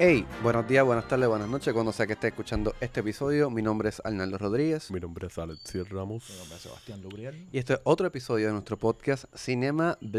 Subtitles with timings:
[0.00, 3.50] Hey, buenos días, buenas tardes, buenas noches, cuando sea que esté escuchando este episodio.
[3.50, 6.30] Mi nombre es Arnaldo Rodríguez Mi nombre es Alexis Ramos.
[6.30, 7.48] Mi nombre es Sebastián Lubriel.
[7.50, 9.98] y este es otro episodio de nuestro podcast Cinema.
[10.00, 10.12] Yes,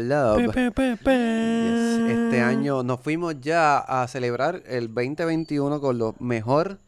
[2.10, 6.78] Este año nos fuimos ya a celebrar el 2021 con lo mejor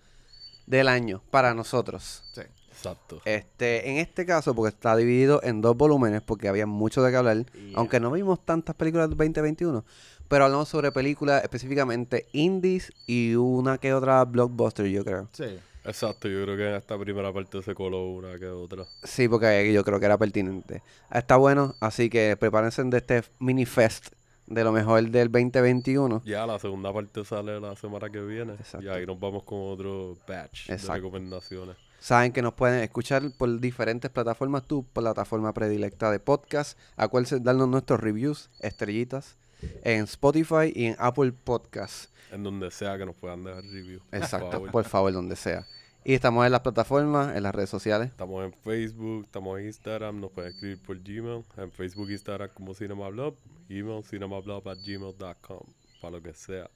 [0.67, 2.23] del año para nosotros.
[2.35, 2.43] Sí.
[2.83, 3.21] Exacto.
[3.25, 7.17] Este, en este caso, porque está dividido en dos volúmenes, porque había mucho de qué
[7.17, 9.85] hablar, aunque no vimos tantas películas del 2021,
[10.29, 15.29] pero hablamos sobre películas específicamente indies y una que otra blockbuster, yo creo.
[15.33, 15.59] Sí.
[15.85, 18.85] Exacto, yo creo que en esta primera parte se coló una que otra.
[19.03, 20.81] Sí, porque yo creo que era pertinente.
[21.11, 24.13] Está bueno, así que prepárense de este mini fest
[24.47, 26.23] de lo mejor del 2021.
[26.25, 28.55] Ya la segunda parte sale la semana que viene.
[28.55, 28.87] Exacto.
[28.87, 30.93] Y ahí nos vamos con otro batch Exacto.
[30.93, 31.77] de recomendaciones.
[32.03, 36.77] Saben que nos pueden escuchar por diferentes plataformas, tu plataforma predilecta de podcast.
[36.97, 39.37] Acuérdense de darnos nuestros reviews, estrellitas,
[39.85, 42.11] en Spotify y en Apple Podcasts.
[42.33, 44.01] En donde sea que nos puedan dejar review.
[44.01, 44.71] por Exacto, favor.
[44.73, 45.65] por favor, donde sea.
[46.05, 48.09] Y estamos en las plataformas, en las redes sociales.
[48.09, 51.45] Estamos en Facebook, estamos en Instagram, nos pueden escribir por Gmail.
[51.57, 53.37] En Facebook Instagram como CinemaBlog.
[53.69, 55.61] Email cinemablog.gmail.com.
[56.01, 56.69] Para lo que sea.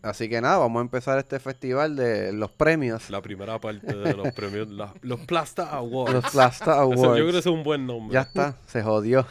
[0.00, 3.10] Así que nada, vamos a empezar este festival de los premios.
[3.10, 6.12] La primera parte de los premios, la- los Plasta Awards.
[6.14, 7.36] Los Plasta Eso, yo creo que Awards.
[7.38, 8.14] es un buen nombre.
[8.14, 9.26] Ya está, se jodió.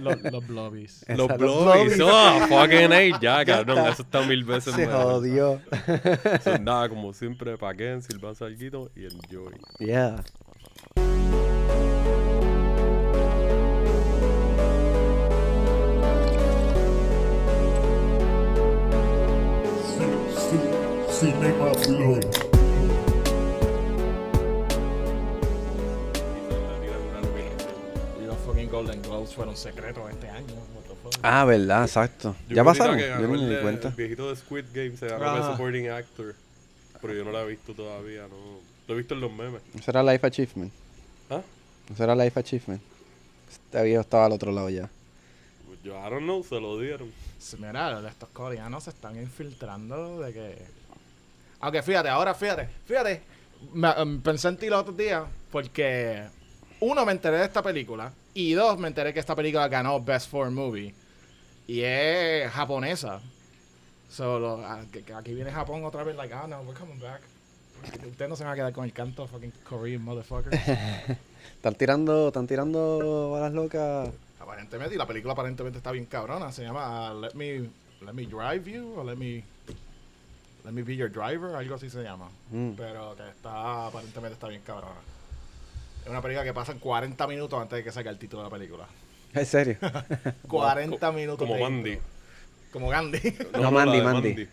[0.00, 1.04] Los, los blobbies.
[1.08, 1.98] Los Blowies.
[2.02, 3.78] Oh, fucking A, ya, cabrón.
[3.78, 3.90] está.
[3.90, 5.02] Eso está mil veces Se mejor.
[5.04, 5.60] jodió.
[6.44, 9.54] So, nada, como siempre, paquen, sirvan salguito y enjoy.
[9.78, 10.22] Yeah.
[21.22, 22.20] Cinema Blog.
[28.20, 30.54] Y los fucking Golden Globes fueron secretos este año.
[31.22, 32.34] Ah, verdad, exacto.
[32.48, 33.88] Yo ya pasaron, yo ni me el di cuenta.
[33.90, 36.34] El viejito de Squid Game se ganó el supporting actor.
[37.00, 38.58] Pero yo no lo he visto todavía, no.
[38.88, 39.62] Lo he visto en los memes.
[39.76, 40.72] Eso era Life Achievement.
[41.30, 41.42] ¿Ah?
[41.88, 42.82] Eso era Life Achievement.
[43.48, 44.90] Este viejo estaba al otro lado ya.
[45.84, 47.12] Yo, I don't know, se lo dieron.
[47.58, 50.81] Mira, estos coreanos se están infiltrando de que...
[51.62, 53.22] Aunque fíjate, ahora fíjate, fíjate.
[53.72, 56.24] Me, em, pensé en ti los otros días porque...
[56.80, 58.12] Uno, me enteré de esta película.
[58.34, 60.92] Y dos, me enteré que esta película ganó Best Foreign Movie.
[61.68, 63.20] Y es japonesa.
[64.10, 67.22] Solo, aquí viene Japón otra vez, like, ah, no, we're coming back.
[68.06, 70.52] Ustedes no se van a quedar con el canto, fucking Korean motherfucker.
[71.56, 74.10] Están tirando, están tirando balas locas.
[74.38, 76.50] aparentemente, y la película aparentemente está bien cabrona.
[76.52, 77.68] Se llama uh, Let Me
[78.04, 79.44] Let Me Drive You o Let Me
[80.64, 82.28] Let Me Be Your Driver, algo así se llama.
[82.50, 82.70] Mm.
[82.76, 84.94] Pero que está aparentemente está bien cabrona.
[86.04, 88.48] Es una película que pasa en 40 minutos antes de que salga el título de
[88.50, 88.86] la película.
[89.34, 89.76] ¿En serio?
[90.48, 91.46] 40 Co- minutos.
[91.48, 91.90] Como Mandy.
[91.92, 92.06] intro.
[92.72, 93.20] Como Gandhi.
[93.52, 94.48] No, la Mandy, de Mandy.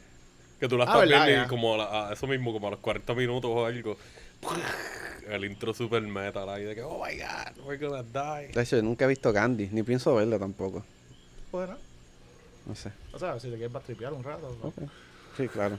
[0.59, 1.25] Que tú la Ah, estás ¿verdad?
[1.27, 3.97] viendo y como a, la- a eso mismo, como a los 40 minutos o algo.
[5.27, 8.47] El intro super metal ahí de que, oh my god, we're gonna die.
[8.51, 10.83] De hecho, yo nunca he visto Gandhi, ni pienso verlo tampoco.
[11.51, 11.77] bueno,
[12.65, 12.91] No sé.
[13.13, 14.55] o sea, si te quieres tripear un rato.
[14.61, 14.69] ¿no?
[14.69, 14.75] Ok.
[15.37, 15.77] Sí, claro.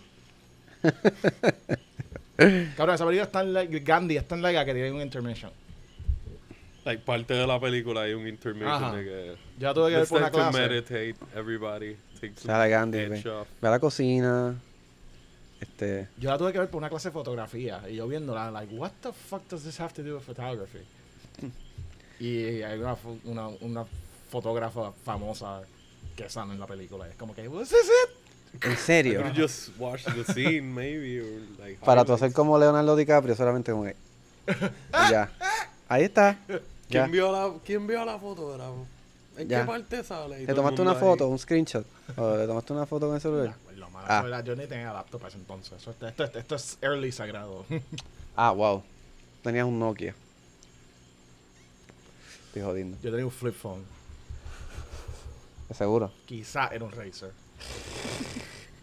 [2.76, 5.50] Cabrón, esa película es tan larga, Gandhi es tan larga que tiene un intermission.
[6.84, 8.96] Like, parte de la película hay un intermission Ajá.
[8.96, 9.36] de que.
[9.58, 10.58] Yo la tuve que ver por una clase.
[10.58, 11.96] meditate, everybody.
[12.14, 13.22] Take Sale Gandhi, ve.
[13.60, 14.54] Ve a la cocina.
[15.60, 16.08] Este.
[16.16, 18.92] Yo la tuve que ver por una clase de fotografía y yo viéndola, like, what
[19.02, 20.80] the fuck does this have to do with photography?
[22.20, 23.84] y hay una, una, una
[24.30, 25.60] fotógrafa famosa
[26.16, 27.06] que sale en la película.
[27.06, 28.19] Es como que, ¿was this it?
[28.62, 29.22] ¿En serio?
[29.32, 31.78] You just watch the scene, maybe, or like.
[31.84, 33.96] Para tú hacer como Leonardo DiCaprio, solamente como que.
[35.10, 35.30] ya.
[35.88, 36.38] Ahí está.
[36.48, 36.58] Ya.
[36.88, 38.86] ¿Quién vio la, quién vio la fotógrafo?
[39.36, 39.60] ¿En Ya.
[39.60, 40.44] qué parte sale?
[40.44, 40.98] ¿Te tomaste una ahí.
[40.98, 41.86] foto, un screenshot?
[42.16, 43.54] ¿O le tomaste una foto con el celular?
[43.64, 44.24] Pues lo malo, Ah.
[44.26, 45.72] era- yo ni tenía laptop para ese entonces.
[45.86, 47.64] Esto, esto- esto es early sagrado.
[48.36, 48.82] Ah, wow.
[49.42, 50.14] Tenías un Nokia.
[52.46, 52.96] Estoy jodiendo.
[53.02, 53.84] yo tenía un flip phone.
[55.68, 56.10] ¿De seguro?
[56.26, 57.32] Quizá era un Razer.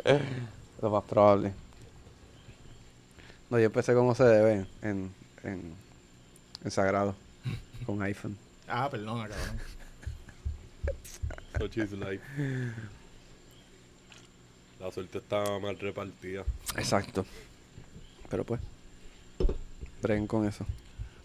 [0.81, 1.53] Lo más probable.
[3.49, 5.11] No, yo empecé como se debe en,
[5.43, 5.73] en,
[6.63, 7.15] en Sagrado.
[7.85, 8.37] Con iPhone.
[8.67, 9.59] Ah, perdona, cabrón.
[11.57, 12.21] Such is life.
[14.79, 16.43] La suerte estaba mal repartida.
[16.75, 17.25] Exacto.
[18.29, 18.61] Pero pues.
[20.01, 20.65] Breguen con eso.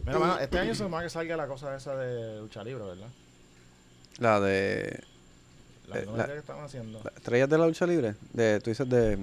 [0.07, 3.09] Mira, mano, este año se supone que salga la cosa esa de lucha libre, ¿verdad?
[4.19, 5.05] La de.
[5.93, 7.01] La Eh, la- que haciendo.
[7.05, 8.15] la- ¿Estrellas de la lucha libre?
[8.33, 9.17] De, tú dices de.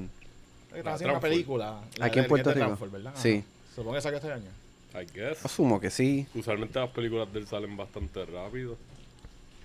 [0.71, 1.81] La Están haciendo una película.
[1.97, 2.65] la Aquí en de- Puerto Rico.
[2.65, 3.11] Transform, ¿verdad?
[3.13, 3.21] Ajá.
[3.21, 3.43] Sí.
[3.75, 4.49] Supongo que salió este año.
[4.93, 5.45] I guess.
[5.45, 6.27] Asumo que sí.
[6.33, 8.77] Usualmente las películas de él salen bastante rápido.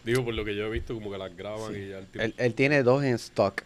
[0.04, 2.22] Digo, por lo que yo he visto, como que las graban y ya el tipo.
[2.24, 3.62] Él, él tiene dos en stock.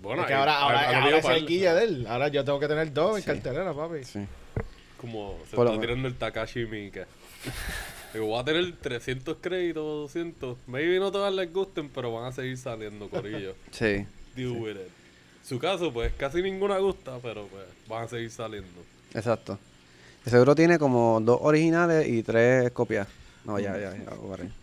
[0.00, 2.06] Bueno, Es que ahora, ahora, ahora es el guille de él.
[2.08, 3.26] Ahora yo tengo que tener dos en Sí.
[3.26, 4.04] cartelera, papi.
[4.04, 4.20] Sí.
[5.00, 7.04] Como se Por lo está tirando el Takashi Miike.
[8.12, 9.82] Digo, voy a tener 300 créditos,
[10.12, 10.58] 200.
[10.66, 13.54] Maybe no todas les gusten, pero van a seguir saliendo, corillo.
[13.70, 14.06] Sí.
[14.36, 14.90] Deal with it.
[15.44, 18.80] Su caso, pues casi ninguna gusta, pero pues van a seguir saliendo.
[19.14, 19.58] Exacto.
[20.24, 23.08] De seguro tiene como dos originales y tres copias.
[23.44, 24.12] No, ya, ya, ya.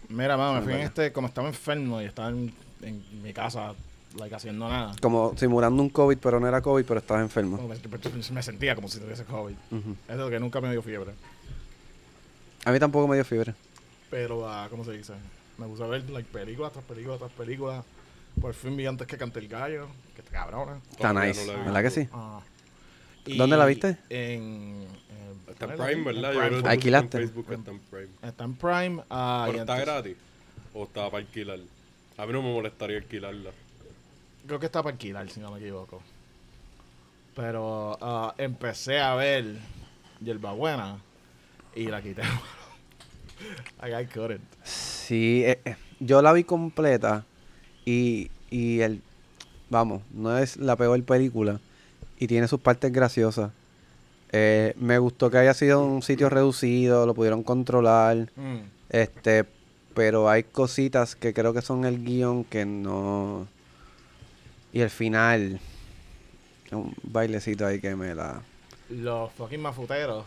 [0.08, 3.74] Mira, mano, me fui en este, como estaba enfermo y estaba en, en mi casa,
[4.18, 4.96] like, haciendo nada.
[5.02, 7.58] Como simulando un COVID, pero no era COVID, pero estabas enfermo.
[7.68, 9.56] Me, me sentía como si tuviese COVID.
[9.72, 9.96] Ujú.
[10.06, 11.12] Eso es lo que nunca me dio fiebre.
[12.66, 13.54] A mí tampoco me dio fiebre.
[14.10, 15.14] Pero, ah, ¿cómo se dice?
[15.58, 17.84] Me puse a ver like, películas tras películas tras películas.
[18.42, 19.88] Por fin vi antes que cante el gallo.
[20.16, 20.80] Que te cabrona.
[20.92, 21.46] Está Todavía nice.
[21.46, 22.08] no la he ¿Verdad que sí?
[22.12, 22.42] Ah.
[23.26, 23.98] ¿Dónde la viste?
[24.10, 24.86] En.
[25.10, 26.04] eh, Está en ¿dónde la Prime?
[26.04, 26.32] ¿verdad?
[26.32, 26.62] En Yo creo que Prime.
[26.64, 27.18] tú Alquilaste.
[27.18, 28.10] En Facebook está en Prime.
[28.24, 29.04] Está en Prime.
[29.10, 30.18] ah, ¿Pero está entonces- gratis?
[30.74, 31.60] ¿O está para alquilar?
[32.18, 33.52] A mí no me molestaría alquilarla.
[34.46, 36.02] Creo que está para alquilar, si no me equivoco.
[37.36, 39.58] Pero ah, empecé a ver
[40.58, 40.98] Buena
[41.76, 42.22] y la quité.
[43.82, 44.42] I, couldn't.
[44.64, 47.26] Sí, eh, eh, yo la vi completa
[47.86, 49.02] y, y el,
[49.70, 51.60] vamos, no es la peor película
[52.18, 53.52] y tiene sus partes graciosas.
[54.32, 58.58] Eh, me gustó que haya sido un sitio reducido, lo pudieron controlar, Mm.
[58.90, 59.46] este,
[59.96, 63.48] pero hay cositas que creo que son el guion que no...
[64.72, 65.60] Y el final,
[66.72, 68.42] un bailecito ahí que me la...
[68.90, 70.26] Los fucking mafuteros,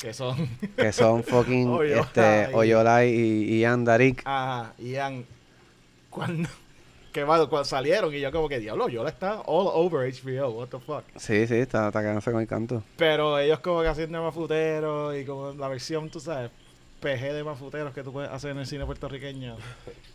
[0.00, 0.48] que son.
[0.76, 4.22] Que son fucking Oyola este, y- Oyola y, Ian Darik.
[4.24, 5.24] Ajá, Ian.
[6.10, 6.48] Cuando.
[7.12, 10.68] Que va, cuando salieron y yo, como que diablo, Yola está all over HBO, what
[10.68, 11.02] the fuck.
[11.16, 12.82] Sí, sí, está atacándose con el canto.
[12.98, 16.50] Pero ellos, como que haciendo mafuteros y como la versión, tú sabes,
[17.00, 19.56] PG de mafuteros que tú puedes hacer en el cine puertorriqueño.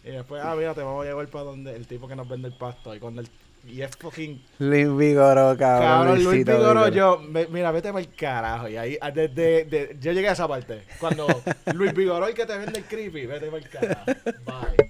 [0.04, 2.48] Y después, ah, mira, te vamos a llevar para donde el tipo que nos vende
[2.48, 2.94] el pasto.
[2.96, 3.28] Y cuando el.
[3.66, 4.44] Y es fucking.
[4.60, 5.88] Luis Vigoró, cabrón.
[5.88, 6.88] Cabrón, Luis Vigoró, Vigoró.
[6.90, 8.68] yo, me- mira, vete para el carajo.
[8.68, 10.84] Y ahí, ah, desde, de- yo llegué a esa parte.
[11.00, 11.28] Cuando
[11.74, 14.06] Luis Vigoró, el que te vende el creepy, vete para el carajo.
[14.46, 14.90] Bye.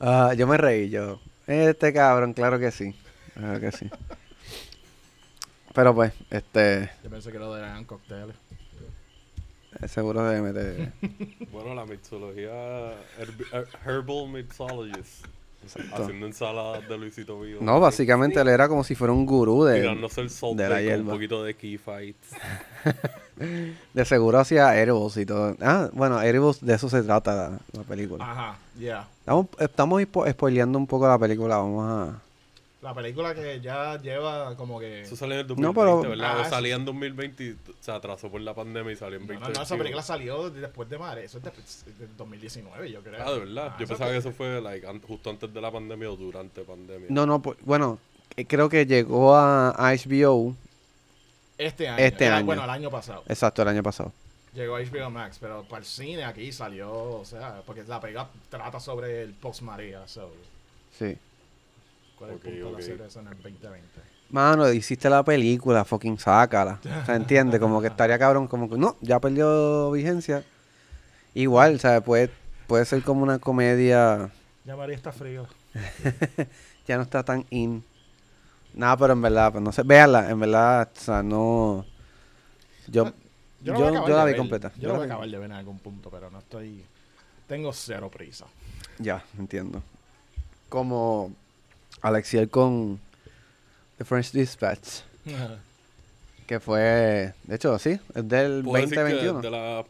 [0.00, 1.20] Ah, yo me reí, yo.
[1.46, 2.94] Este cabrón, claro que sí.
[3.34, 3.90] Claro que sí.
[5.74, 8.36] Pero pues, este, Yo pensé que lo eran cócteles.
[9.80, 10.92] eh, seguro de meter.
[11.50, 12.50] Bueno, la mixología
[13.18, 15.26] herb- her- herbal mixologist.
[15.64, 16.02] Exacto.
[16.02, 17.60] Haciendo ensaladas de Luisito Vivo.
[17.62, 20.76] No, básicamente él era como si fuera un gurú de, Tirándose el salt de la
[20.76, 21.12] con un hierba.
[21.12, 22.28] poquito de key fights.
[23.94, 25.56] de seguro hacía edibles y todo.
[25.60, 28.24] Ah, bueno, edibles de eso se trata la, la película.
[28.30, 29.08] Ajá, ya.
[29.20, 32.20] Estamos, estamos spo- spoileando un poco la película, vamos a...
[32.84, 35.00] La película que ya lleva como que.
[35.00, 36.38] Eso salió en el No, 2020, pero- ¿verdad?
[36.38, 39.28] Ah, o salía en 2020 y se atrasó por la pandemia y salió en No,
[39.32, 39.48] 2021.
[39.54, 41.24] no, no, esa película salió después de Mare.
[41.24, 41.50] Eso es de,
[42.06, 43.24] de 2019, yo creo.
[43.26, 43.68] Ah, de verdad.
[43.72, 46.60] Ah, Yo pensaba que eso fue like, an- justo antes de la pandemia o durante
[46.62, 47.06] pandemia.
[47.08, 47.98] No, no, pues, bueno,
[48.36, 50.54] eh, creo que llegó a a HBO,
[51.56, 52.04] Este año.
[52.04, 52.46] Este Era- año.
[52.46, 53.22] Bueno, el año pasado.
[53.28, 54.12] exacto, el año pasado.
[54.54, 58.28] Llegó a HBO Max, pero para el cine aquí salió, o sea, porque la película
[58.50, 60.30] trata sobre el post-María, so.
[60.96, 61.16] Sí.
[62.24, 64.00] ¿Cuál es Ok, el punto de hacer eso en el 2020?
[64.30, 66.80] Mano, hiciste la película, fucking sácala.
[67.02, 70.42] O sea, entiende, como que estaría cabrón, como que no, ya perdió vigencia.
[71.34, 72.30] Igual, sea, puede,
[72.66, 74.30] puede ser como una comedia,
[74.64, 75.46] Ya María está frío.
[76.86, 77.84] ya no está tan in.
[78.72, 81.84] Nada, pero en verdad, pues no sé, véanla, en verdad, o sea, no.
[82.86, 83.12] Yo,
[83.60, 84.72] yo, no voy a acabar yo la vi ver, completa.
[84.76, 86.84] Yo Yo la voy a acabar de ver en algún punto, pero no estoy.
[87.46, 88.46] Tengo cero prisa.
[88.98, 89.82] Ya, entiendo.
[90.68, 91.32] Como
[92.08, 93.00] Alexiel con
[93.98, 95.00] The French Dispatch,
[96.46, 99.40] que fue, de hecho, sí, es del Puedo decir que 2021.
[99.40, 99.84] de la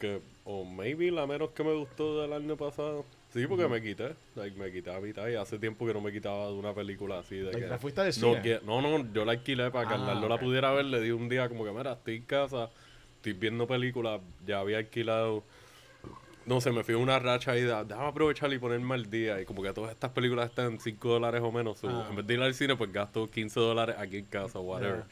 [0.00, 3.04] que o maybe la menos que me gustó del año pasado.
[3.32, 6.10] Sí, porque me quité, like, me quité a mitad y hace tiempo que no me
[6.10, 9.24] quitaba de una película así de que ¿la fuiste al no, que- no, no, yo
[9.24, 11.70] la alquilé para que Ah, Arnaldo la pudiera ver, le di un día como que
[11.70, 12.68] mira, estoy en casa,
[13.14, 15.44] estoy viendo películas, ya había alquilado
[16.50, 19.40] no sé, me fui a una racha y da- déjame aprovechar y ponerme al día.
[19.40, 21.78] Y como que todas estas películas están en 5 dólares o menos.
[21.84, 22.06] Ah.
[22.10, 24.96] En vez de ir al cine, pues gasto 15 dólares aquí en casa, whatever.
[24.96, 25.06] Yeah.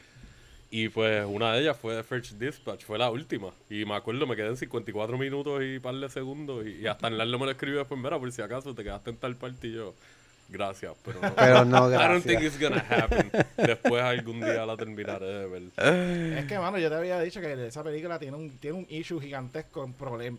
[0.71, 3.49] Y pues una de ellas fue The First Dispatch, fue la última.
[3.71, 6.63] Y me acuerdo, me quedé en 54 minutos y par de segundos.
[6.67, 9.17] Y, y hasta Arnaldo me lo escribió después, mira, por si acaso te quedaste en
[9.17, 9.95] tal parte y yo,
[10.49, 11.33] gracias, pero no.
[11.35, 12.53] Pero no, I don't think gracias.
[12.55, 13.31] it's gonna happen.
[13.57, 16.37] Después algún día la terminaré de ver.
[16.37, 19.19] Es que, mano, yo te había dicho que esa película tiene un, tiene un issue
[19.19, 20.37] gigantesco en, problem-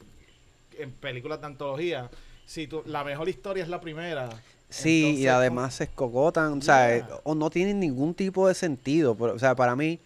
[0.78, 2.10] en películas de antología.
[2.46, 4.28] Si tú, la mejor historia es la primera.
[4.68, 7.20] Sí, entonces, y además se escogotan, o sea, eh, Yeah.
[7.24, 9.14] o no tienen ningún tipo de sentido.
[9.16, 9.98] pero, o sea, para mí,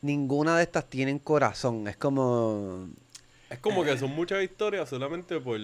[0.00, 1.86] ninguna de estas tienen corazón.
[1.88, 2.88] Es como.
[3.50, 5.58] Es como que son muchas historias solamente por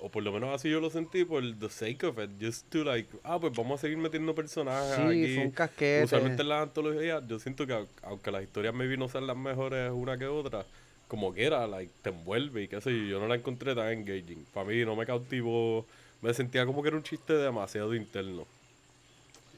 [0.00, 2.84] o por lo menos así yo lo sentí, por the sake of it, just to
[2.84, 5.34] like, ah, pues vamos a seguir metiendo personajes Sí, aquí.
[5.36, 6.04] fue un casquete.
[6.04, 9.36] Usualmente en las antologías, yo siento que au- aunque las historias maybe no sean las
[9.36, 10.66] mejores una que otra,
[11.08, 14.44] como quiera, like, te envuelve y qué sé yo, yo no la encontré tan engaging.
[14.52, 15.86] Para mí no me cautivó,
[16.22, 18.46] me sentía como que era un chiste demasiado interno.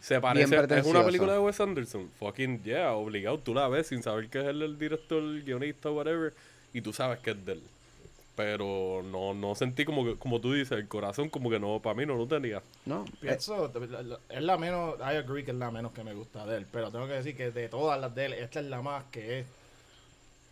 [0.01, 4.03] Se parece, es una película de Wes Anderson, fucking yeah, obligado, tú la ves sin
[4.03, 6.33] saber que es él el director, el guionista, whatever,
[6.73, 7.63] y tú sabes que es de él.
[8.37, 11.95] Pero no, no sentí como que, como tú dices, el corazón como que no, para
[11.95, 12.63] mí no lo tenía.
[12.85, 13.73] No, Pienso,
[14.29, 16.93] es la menos, I agree que es la menos que me gusta de él, pero
[16.93, 19.47] tengo que decir que de todas las de él, esta es la más que es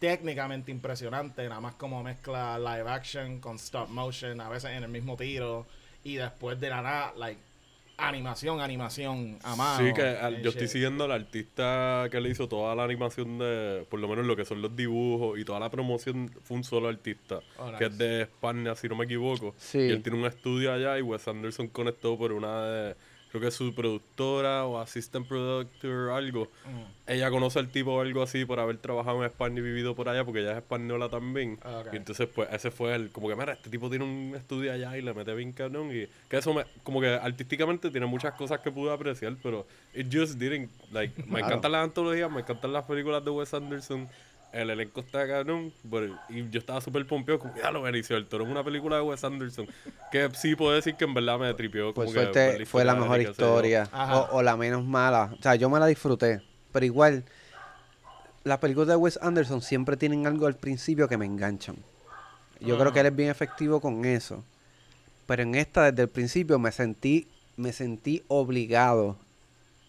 [0.08, 4.90] técnicamente impresionante, nada más como mezcla live action con stop motion, a veces en el
[4.90, 5.66] mismo tiro,
[6.02, 7.40] y después de la nada, like,
[7.96, 9.86] animación, animación a mano.
[9.86, 13.38] Sí, que al- and yo estoy siguiendo al artista que le hizo toda la animación
[13.38, 16.64] de, por lo menos lo que son los dibujos y toda la promoción fue un
[16.64, 19.54] solo artista, Oh, que es de España, si no me equivoco.
[19.56, 19.78] Sí.
[19.78, 22.96] Y él tiene un estudio allá y Wes Anderson conectó por una de,
[23.34, 26.44] creo que es su productora o assistant productor o algo.
[26.44, 27.10] Mm.
[27.10, 30.08] Ella conoce al tipo o algo así por haber trabajado en España y vivido por
[30.08, 31.58] allá, porque ella es española también.
[31.64, 31.94] Ah, ok.
[31.94, 34.96] Y entonces, pues, ese fue el, como que, mira, este tipo tiene un estudio allá
[34.96, 35.90] y le mete bien cabrón.
[35.90, 40.06] Y que eso, me, como que artísticamente tiene muchas cosas que pude apreciar, pero it
[40.12, 41.46] just didn't, like, me Claro.
[41.46, 44.08] encantan las antologías, me encantan las películas de Wes Anderson.
[44.54, 48.26] El elenco está cabrón, pero- y yo estaba súper pompeado, como, ya lo Benicio del
[48.26, 49.66] Toro es una película de Wes Anderson,
[50.12, 51.92] que sí puedo decir que en verdad me tripió.
[51.92, 53.88] por Como que suerte fue la mejor historia.
[54.30, 55.34] O la menos mala.
[55.36, 56.40] O sea, yo me la disfruté.
[56.70, 57.24] Pero igual,
[58.44, 61.76] las películas de Wes Anderson siempre tienen algo al principio que me enganchan.
[62.60, 64.44] Yo creo que él es bien efectivo con eso.
[65.26, 69.16] Pero en esta, desde el principio, me sentí, me sentí obligado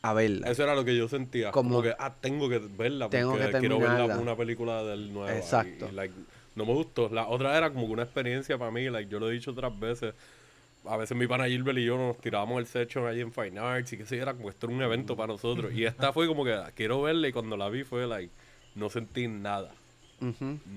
[0.10, 0.50] a verla.
[0.52, 1.52] Eso era lo que yo sentía.
[1.52, 4.84] Como- Como, que, ah, tengo que verla Tengo porque que quiero verla como una película
[4.84, 5.30] del nuevo.
[5.36, 5.90] Exacto.
[5.92, 6.14] y, like,
[6.56, 7.10] no me gustó.
[7.10, 8.90] La otra era como una experiencia para mí.
[8.90, 10.14] Like, yo lo he dicho otras veces.
[10.88, 13.94] A veces mi pana Gilbert y yo nos tirábamos el section allí en Fine Arts
[13.94, 15.74] y que sí, era como esto era un evento para nosotros.
[15.74, 18.32] Y esta fue como que ah, quiero verla y cuando la vi fue like,
[18.76, 19.72] no sentí nada.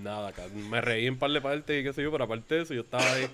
[0.02, 0.32] Nada,
[0.70, 2.80] me reí en par de partes y qué sé yo, pero aparte de eso, yo
[2.80, 3.26] estaba ahí.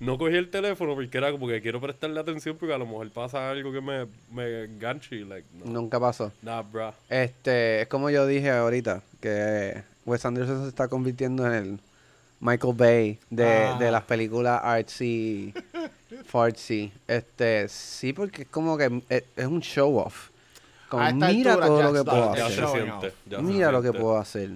[0.00, 3.10] No cogí el teléfono porque era como que quiero prestarle atención porque a lo mejor
[3.10, 5.70] pasa algo que me, me enganche y like, no.
[5.70, 6.32] Nunca pasó.
[6.42, 6.92] Nah, bruh.
[7.08, 11.80] Este, es como yo dije ahorita, que Wes Anderson se está convirtiendo en el
[12.40, 13.76] Michael Bay de, Ah.
[13.78, 15.52] de las películas artsy,
[16.24, 16.90] fartsy.
[17.06, 20.30] Este, sí, porque es como que es, es un show off.
[20.88, 23.02] Como, mira altura todo lo que puedo hacer.
[23.42, 24.50] Mira lo que puedo hacer.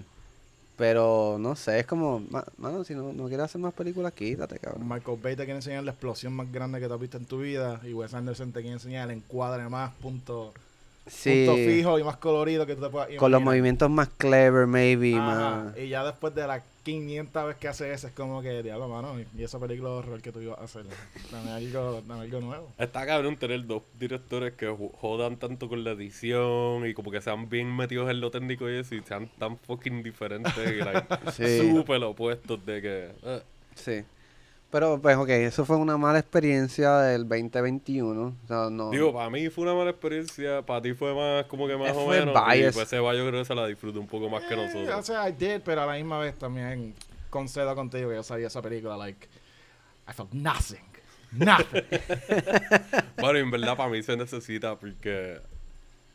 [0.76, 4.59] Pero, no sé, es como, ma- mano, si no, no quieres hacer más películas, quítate,
[4.59, 4.88] cabrón.
[4.88, 7.38] Michael Bay te quiere enseñar la explosión más grande que tú has visto en tu
[7.38, 10.52] vida y Wes Anderson te quiere enseñar el encuadre más punto,
[11.07, 13.45] Sí, punto fijo y más colorido que tú te puedas con los imaginar.
[13.54, 15.78] movimientos más clever, maybe, Ajá, más...
[15.78, 19.17] Y ya después de la 500 vez que hace eso, es como que, diablo, mano,
[19.37, 20.85] y esa película de horror que tú ibas a hacer.
[21.33, 22.73] Dame algo, dame algo nuevo.
[22.79, 27.21] Está cabrón tener dos directores que jo- jodan tanto con la edición y como que
[27.21, 31.07] sean bien metidos en lo técnico y eso y sean tan fucking diferentes y like,
[31.33, 31.59] Sí.
[31.73, 33.11] súper opuestos de que...
[33.25, 33.43] eh,
[33.75, 34.05] Sí.
[34.75, 38.23] Pero, pues, ok, eso fue una mala experiencia del 2021.
[38.26, 41.69] O sea, no, Digo, para mí fue una mala experiencia, para ti fue más como
[41.69, 42.35] que más o fue menos.
[42.35, 42.75] bias.
[42.75, 44.66] Y pues Seba yo creo que se la disfrutó un poco más que Eh, o
[44.66, 45.07] nosotros.
[45.07, 46.93] sea, I did, pero a la misma vez también
[47.31, 49.28] concedo contigo que yo sabía esa película, like,
[50.09, 50.83] I felt nothing.
[51.31, 51.85] Nothing.
[53.21, 55.38] Bueno, y en verdad para mí se necesita porque,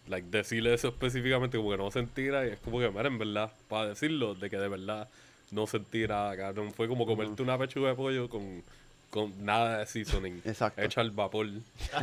[0.07, 3.53] like, decirle eso específicamente como que no sentirá y es como que, mira, en verdad,
[3.69, 5.07] para decirlo, de que de verdad
[5.51, 6.71] no sentí nada, cabrón.
[6.73, 8.63] Fue como comerte una pechuga de pollo con,
[9.09, 10.41] con nada de seasoning.
[10.45, 10.81] Exacto.
[10.81, 11.47] Hecha al vapor.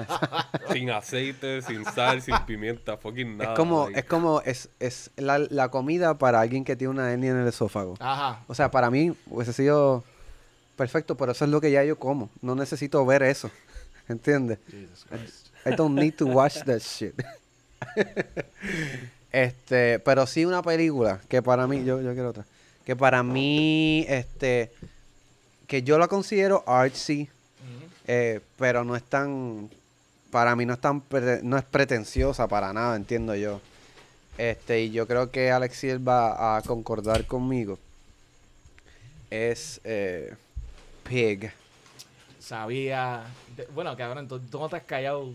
[0.72, 3.52] sin aceite, sin sal, sin pimienta, fucking nada.
[3.52, 4.00] es como, like.
[4.00, 7.48] es como, es, es la, la comida para alguien que tiene una hernia en el
[7.48, 7.94] esófago.
[8.00, 8.42] Ajá.
[8.48, 10.04] O sea, para mí hubiese sido
[10.76, 12.30] perfecto, pero eso es lo que ya yo como.
[12.42, 13.50] No necesito ver eso.
[14.08, 14.58] ¿Entiendes?
[15.08, 15.48] Christ.
[15.64, 17.14] I don't need to watch that shit.
[19.32, 22.44] este, pero sí una película que para mí, yo, yo quiero otra.
[22.86, 24.70] Que para mí, este,
[25.66, 27.28] que yo la considero artsy,
[28.06, 29.68] eh, pero no es tan,
[30.30, 31.02] para mí no es tan,
[31.42, 33.60] no es pretenciosa para nada, entiendo yo.
[34.38, 37.78] Este, y yo creo que Alexiel va a concordar conmigo.
[39.30, 40.34] Es eh,
[41.08, 41.50] Pig.
[42.38, 43.24] Sabía.
[43.56, 45.32] de- bueno, cabrón, tú, tú no te has callado.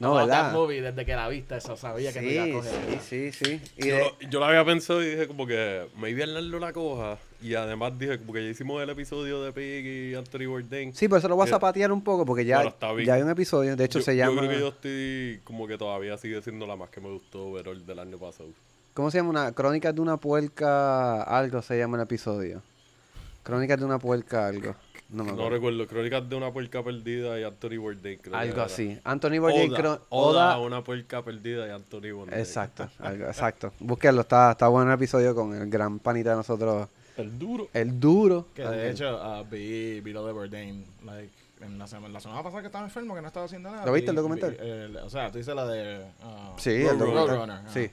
[0.00, 0.52] No, about that ¿verdad?
[0.52, 2.72] movie desde que la viste, eso sabía que no iba a coger.
[3.02, 3.60] sí, sí, sí.
[3.78, 6.72] Y Yo, de- lo- yo lo había pensado y dije como que maybe Arnaldo la
[6.72, 7.18] coja.
[7.42, 10.94] Y además dije, porque ya hicimos el episodio de Pig y Anthony Bourdain.
[10.94, 12.62] Sí, pero eso lo voy a Que- zapatear un poco porque ya,
[13.04, 13.74] ya hay un episodio.
[13.74, 14.40] De hecho, yo, se yo llama.
[14.42, 17.66] creo que yo estoy como que todavía sigue siendo la más que me gustó ver
[17.68, 18.50] el del año pasado.
[18.94, 19.30] ¿Cómo se llama?
[19.30, 21.22] Una Crónicas de una puerca.
[21.22, 22.62] Algo se llama el episodio.
[23.42, 24.74] Crónicas de una puerca, algo.
[25.10, 25.86] No me No recuerdo.
[25.86, 28.18] Crónicas de una puerca perdida y Anthony Bourdain.
[28.18, 28.98] creo Algo así.
[29.04, 32.38] Anthony Bourdain, Oda, Oda, una puerca perdida y Anthony Bourdain.
[32.38, 33.72] Exacto, algo- exacto.
[33.80, 37.68] Búsquenlo, está, está bueno el episodio con el gran panita de nosotros, El duro.
[37.72, 38.48] el duro.
[38.54, 38.84] Que también.
[38.84, 42.60] de hecho ah, vi, vi lo de Bourdain, like, en la, semana, la semana pasada
[42.60, 43.86] que estaba enfermo, que no estaba haciendo nada.
[43.86, 44.50] ¿Lo viste, el vi- documental?
[44.60, 46.04] vi, el- o sea, tú dices la de...
[46.22, 47.14] ah, Sí, el Roadrunner.
[47.28, 47.64] documental.
[47.72, 47.90] Sí.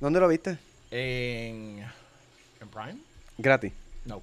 [0.00, 0.58] ¿Dónde lo viste?
[0.90, 1.82] En...
[2.60, 2.98] ¿En Prime?
[3.38, 3.72] Gratis.
[4.04, 4.20] No.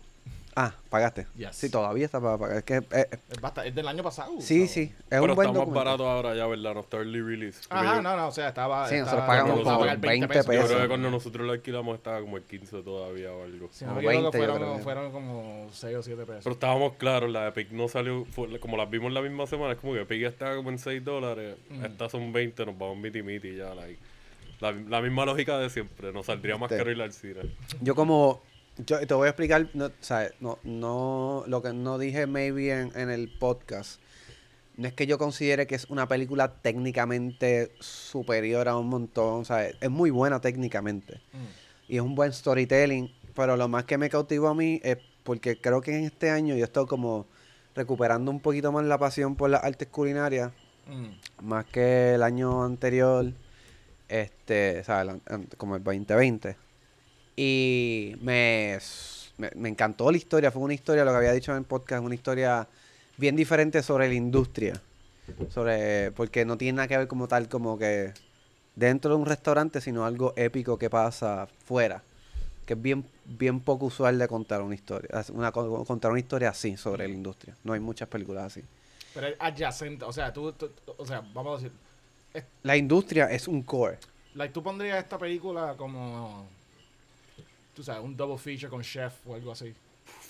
[0.58, 1.28] Ah, pagaste.
[1.36, 1.54] Yes.
[1.56, 2.58] Sí, todavía está para pagar.
[2.60, 4.32] Es que, eh, Es, basta- es del año pasado.
[4.40, 5.84] sí, sí, es Pero un buen está más documental.
[5.86, 6.74] barato ahora ya, ¿verdad?
[6.76, 7.60] No está early release.
[7.70, 8.88] Ajá, yo, no, no, o sea, estaba...
[8.88, 10.66] Sí, nosotros estaba- pagamos estaba como a 20 yo pesos.
[10.66, 13.70] creo que cuando nosotros lo alquilamos estaba como el 15 todavía o algo.
[13.82, 16.44] No Como me equivoco, 20 yo fueron, creo que- fueron como 6 o 7 pesos.
[16.46, 19.80] Pero estábamos claros, la Epic no salió, fue- como las vimos la misma semana, es
[19.80, 21.84] como que Epic estaba como en 6 dólares, Mm.
[21.84, 24.00] estas son 20, nos vamos miti miti ya, like.
[24.62, 26.78] La, la misma lógica de siempre, nos saldría más Sí.
[26.78, 27.42] caro ir al cine.
[27.82, 28.42] Yo como,
[28.78, 32.92] yo te voy a explicar, no, sea, no, no, lo que no dije maybe en,
[32.96, 34.02] en el podcast,
[34.78, 39.46] no es que yo considere que es una película técnicamente superior a un montón, o
[39.46, 41.92] sea, es muy buena técnicamente Mm.
[41.92, 45.60] y es un buen storytelling, pero lo más que me cautivó a mí es porque
[45.60, 47.26] creo que en este año yo he estado como
[47.76, 50.52] recuperando un poquito más la pasión por las artes culinarias,
[50.88, 51.46] Mm.
[51.48, 53.32] más que el año anterior,
[54.08, 56.58] este, an- como el 2020.
[57.36, 58.80] Y me,
[59.38, 62.04] me, me encantó la historia, fue una historia, lo que había dicho en el podcast,
[62.04, 62.68] una historia
[63.18, 64.82] bien diferente sobre la industria.
[65.50, 68.14] Sobre, porque no tiene nada que ver como tal, como que
[68.76, 72.04] dentro de un restaurante, sino algo épico que pasa fuera.
[72.66, 76.50] Que es bien, bien poco usual de contar una historia, una, co- contar una historia
[76.50, 77.56] así sobre la industria.
[77.64, 78.64] No hay muchas películas así.
[79.14, 81.78] Pero es adyacente, o sea, tú, tú- tú- o sea, vamos a decir,
[82.64, 83.98] La industria es un core.
[84.34, 86.48] like, tú pondrías esta película como,
[87.76, 89.74] tú sabes, un double feature con Chef o algo así.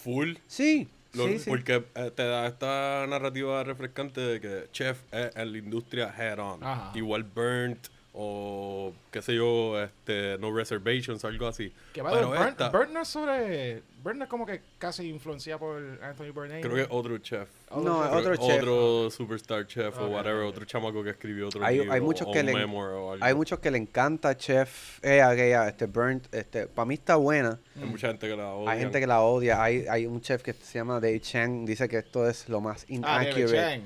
[0.03, 0.35] Full.
[0.47, 1.49] Sí, Lo- sí, sí.
[1.49, 6.39] Porque eh, te da esta narrativa refrescante de que Chef es en la industria head
[6.39, 6.63] on.
[6.63, 6.91] Ajá.
[6.95, 11.71] Igual Burnt o qué sé yo, este, No Reservations o algo así.
[11.93, 15.57] Que va Pero de Burn, esta, Burn no es sobre, Es como que casi influenciada
[15.59, 16.61] por Anthony Bourdain.
[16.61, 17.49] creo que es otro chef.
[17.71, 18.13] No, chef.
[18.13, 18.57] otro chef.
[18.61, 22.31] Otro superstar chef o whatever, otro chamaco que escribió otro Hay- libro hay muchos o
[22.31, 23.17] que un le- o algo.
[23.25, 27.59] Hay muchos que le encanta Chef, eh, aquella, este Burnt, este, para mí está buena.
[27.81, 28.71] Hay mucha gente que la odia.
[28.71, 29.63] Hay gente que la odia.
[29.63, 32.83] Hay, hay un chef que se llama David Chang, dice que esto es lo más
[32.83, 32.85] Ah,
[33.23, 33.55] David inaccurate.
[33.55, 33.81] Chang.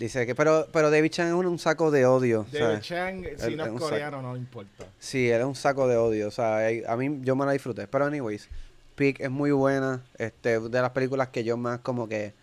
[0.00, 2.46] Dice que, pero, pero David Chang es un, un saco de odio.
[2.50, 2.80] David ¿sabes?
[2.86, 4.86] Chang, si no es es coreano, no importa.
[4.98, 6.26] Sí, él es un saco de odio.
[6.28, 7.86] O sea, hay- a mí yo me la disfruté.
[7.86, 8.48] Pero anyways,
[8.94, 10.02] Pig es muy buena.
[10.18, 12.34] Este, de las películas que yo más como que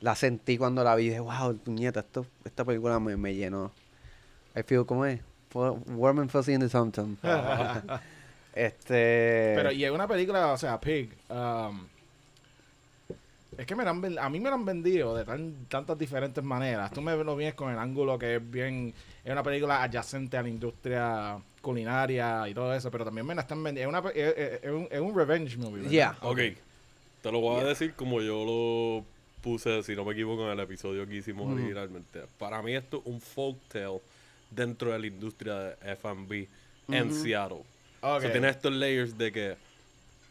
[0.00, 1.08] la sentí cuando la vi.
[1.08, 3.72] Dije, wow, puñeta, esto, esta película me, me llenó.
[4.54, 5.20] I feel, ¿cómo es?
[5.54, 7.16] Warm and fuzzy in the tum.
[8.54, 9.54] este...
[9.56, 11.10] Pero y es una película, o sea, Pig.
[11.30, 11.86] um,
[13.56, 16.44] es que me la han a mí me la han vendido de tan, tantas diferentes
[16.44, 16.90] maneras.
[16.90, 18.92] Tú me lo vienes con el ángulo que es bien.
[19.24, 21.38] Es una película adyacente a la industria
[21.70, 23.90] culinaria y todo eso, pero también me la están vendiendo.
[23.90, 25.76] Es, una pe- es, es- es un, es un revenge movie.
[25.82, 25.90] ¿verdad?
[25.90, 26.16] Yeah.
[26.22, 26.38] Ok.
[27.22, 29.04] Te lo voy a decir como yo lo
[29.42, 31.54] puse, si no me equivoco, en el episodio que hicimos Ujú.
[31.56, 32.22] originalmente.
[32.38, 34.00] Para mí esto es un folktale
[34.50, 36.48] dentro de la industria de F&B
[36.88, 37.22] en Ujú.
[37.22, 37.58] Seattle.
[38.00, 38.16] Ok.
[38.18, 39.56] O sea, tiene estos layers de que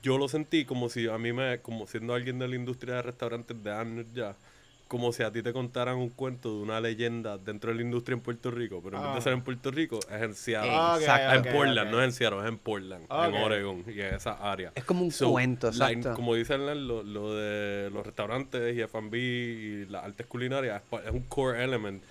[0.01, 3.01] yo lo sentí como si a mí me, como siendo alguien de la industria de
[3.01, 4.35] restaurantes de años ya,
[4.87, 8.13] como si a ti te contaran un cuento de una leyenda dentro de la industria
[8.15, 9.15] en Puerto Rico, pero en vez Ah.
[9.15, 10.71] de ser en Puerto Rico, es en Seattle.
[10.71, 11.39] Ok, Exacto.
[11.39, 14.33] ok, en Portland, no es en Seattle, es en Portland, en Oregon y en esa
[14.51, 14.71] área.
[14.75, 16.13] Es como un So, cuento, la- exacto.
[16.15, 21.11] como dice Hernán, lo, lo de los restaurantes y F&B y las artes culinarias es
[21.11, 22.03] un core element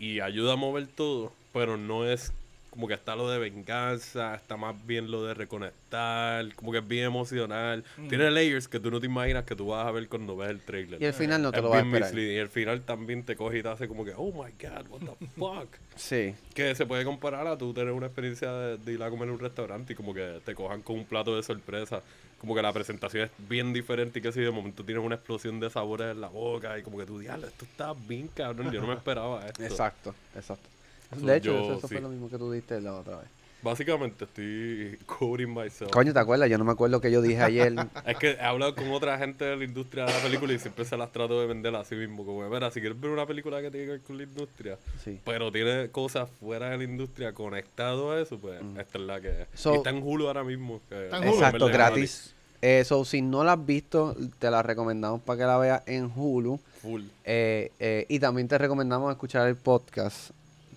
[0.00, 2.32] y ayuda a mover todo, pero no es
[2.70, 6.86] como que está lo de venganza, está más bien lo de reconectar, como que es
[6.88, 7.84] bien emocional.
[7.96, 8.08] Mm.
[8.08, 10.60] Tiene layers que tú no te imaginas que tú vas a ver cuando ves el
[10.60, 11.02] trailer.
[11.02, 12.08] Y al final no te Es lo vas a esperar.
[12.10, 14.86] misleading, Y al final también te coge y te hace como que, oh my god,
[14.88, 15.68] what the fuck.
[15.96, 16.34] Sí.
[16.54, 19.34] Que se puede comparar a tú tener una experiencia de, de ir a comer en
[19.34, 22.02] un restaurante y como que te cojan con un plato de sorpresa.
[22.38, 25.60] Como que la presentación es bien diferente y que si de momento tienes una explosión
[25.60, 28.80] de sabores en la boca y como que tú, diablo, esto está bien cabrón, yo
[28.80, 29.62] no me esperaba esto.
[29.62, 30.66] Exacto, exacto.
[31.16, 33.26] De hecho, yo eso, eso fue lo mismo que tú diste la otra vez.
[33.62, 35.90] Básicamente estoy covering myself.
[35.90, 36.48] Coño, ¿te acuerdas?
[36.48, 37.74] Yo no me acuerdo que yo dije ayer.
[38.06, 40.86] Es que he hablado con otra gente de la industria de la película y siempre
[40.86, 42.24] se las trato de vender así mismo.
[42.24, 45.20] Como, mira, si quieres ver una película que tiene que ver con la industria, Sí.
[45.26, 49.28] pero tiene cosas fuera de la industria conectado a eso, pues esta es la que
[49.42, 49.48] es.
[49.54, 50.80] So- y está en Hulu ahora mismo.
[50.88, 51.34] que- Está en Hulu.
[51.34, 52.34] Exacto, gratis.
[52.62, 56.58] Eso, si no la has visto, te la recomendamos para que la veas en Hulu.
[56.80, 57.02] Full.
[57.24, 60.30] Eh, eh, y también te recomendamos escuchar el podcast.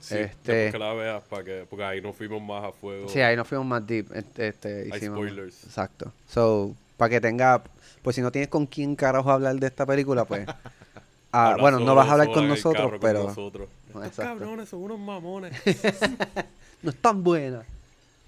[0.04, 3.08] Sí, Este- que la veas para que, porque ahí nos fuimos más a fuego.
[3.08, 4.08] Sí, ahí nos fuimos más deep.
[4.14, 5.64] Este, este, Hay hicimos- spoilers.
[5.64, 6.12] Exacto.
[6.28, 7.64] So, para que tenga,
[8.02, 10.46] pues si no tienes con quién carajo hablar de esta película, pues
[11.36, 13.68] Ah, bueno, no solo, vas a hablar con nosotros, con pero- nosotros.
[14.04, 15.54] Estos cabrones son unos mamones.
[16.84, 17.64] No es tan buena.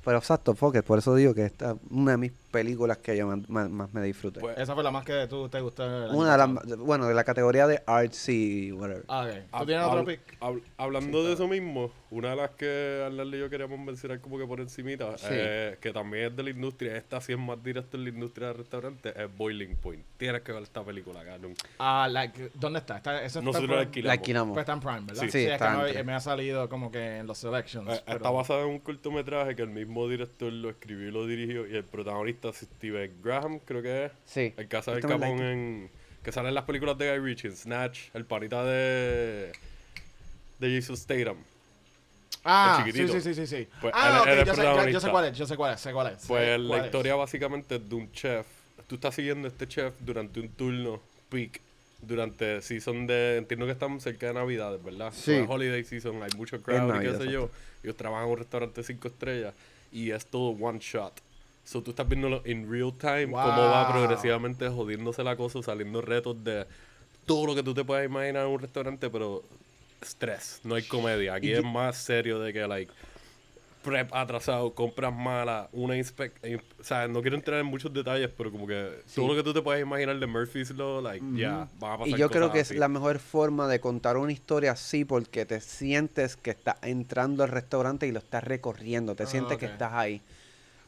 [0.05, 3.27] Pero exacto, Focus, por eso digo que esta es una de mis películas que yo
[3.27, 4.39] más, más- más me disfruté.
[4.39, 5.83] Pues, Esa fue la más que tú te gustó.
[6.13, 9.03] una de las, bueno, de la categoría de artsy, whatever.
[9.09, 9.33] Ah, ok.
[9.51, 10.39] ¿Tú hab- tienes otro pick?
[10.39, 14.37] hab- hablando de eso mismo, una de las que Arnaldo y yo queríamos mencionar como
[14.37, 15.25] que por encimita, Sí.
[15.31, 18.47] eh, que también es de la industria, esta sí es más directa en la industria
[18.47, 20.05] del restaurante, es Boiling Point.
[20.17, 21.53] Tienes que ver esta película, cabrón.
[21.79, 22.97] Ah, like, ¿dónde está?
[22.97, 23.75] ¿Está eso está en Nosotros Prime?
[23.77, 24.07] la alquilamos.
[24.07, 24.53] La alquilamos.
[24.53, 25.23] Pues está en Prime, ¿verdad?
[25.23, 25.31] Sí.
[25.31, 26.03] Sí, es está que no- entre.
[26.05, 27.89] me ha salido como que en los selections.
[27.97, 31.25] Eh, pero- Está basada en un cortometraje que el mismo director lo escribió y lo
[31.27, 34.12] dirigió, y el protagonista es Steven Graham, creo que es.
[34.25, 34.53] Sí.
[34.58, 35.51] El casa del Este me Capón like.
[35.51, 35.89] en.
[36.23, 39.51] Que sale en las películas de Guy Ritchie, en Snatch, el panita de.
[40.60, 41.38] de Jason Statham.
[42.43, 43.19] Ah, el sí, chiquitito.
[43.19, 43.67] sí, sí, sí, sí.
[43.81, 45.55] Pues ah, él- ok, él es yo, sé, ya- yo sé cuál es, yo sé
[45.55, 46.25] cuál es, sé cuál es.
[46.27, 46.86] Pues sé la cuál es.
[46.86, 48.45] historia básicamente es de un chef.
[48.88, 51.62] Tú estás siguiendo a este chef durante un turno peak.
[52.01, 53.38] Durante season de.
[53.38, 55.12] Entiendo que estamos cerca de Navidades, ¿verdad?
[55.12, 55.21] Sí.
[55.38, 57.49] So, es holiday season, hay mucho crowd y qué sé yo.
[57.84, 59.53] Ellos trabajan en un restaurante cinco estrellas
[59.91, 61.13] y es todo one shot.
[61.65, 63.88] So tú estás viéndolo en real time, cómo va Wow.
[63.88, 66.67] progresivamente jodiéndose la cosa, saliendo retos de
[67.25, 69.43] todo lo que tú te puedas imaginar en un restaurante, pero
[70.01, 71.34] estrés, no hay comedia.
[71.36, 72.93] Aquí es más serio de que, like,
[73.82, 76.34] prep atrasado, compras malas, una inspec...
[76.45, 79.43] in- o sea, no quiero entrar en muchos detalles, pero como que todo lo que
[79.43, 82.51] tú te puedas imaginar de Murphy's Law, like, ya, van a pasar Y yo creo
[82.51, 82.80] que es así.
[82.80, 87.49] la mejor forma de contar una historia así porque te sientes que estás entrando al
[87.49, 89.71] restaurante y lo estás recorriendo, te Ah, sientes que ok.
[89.73, 90.21] estás ahí.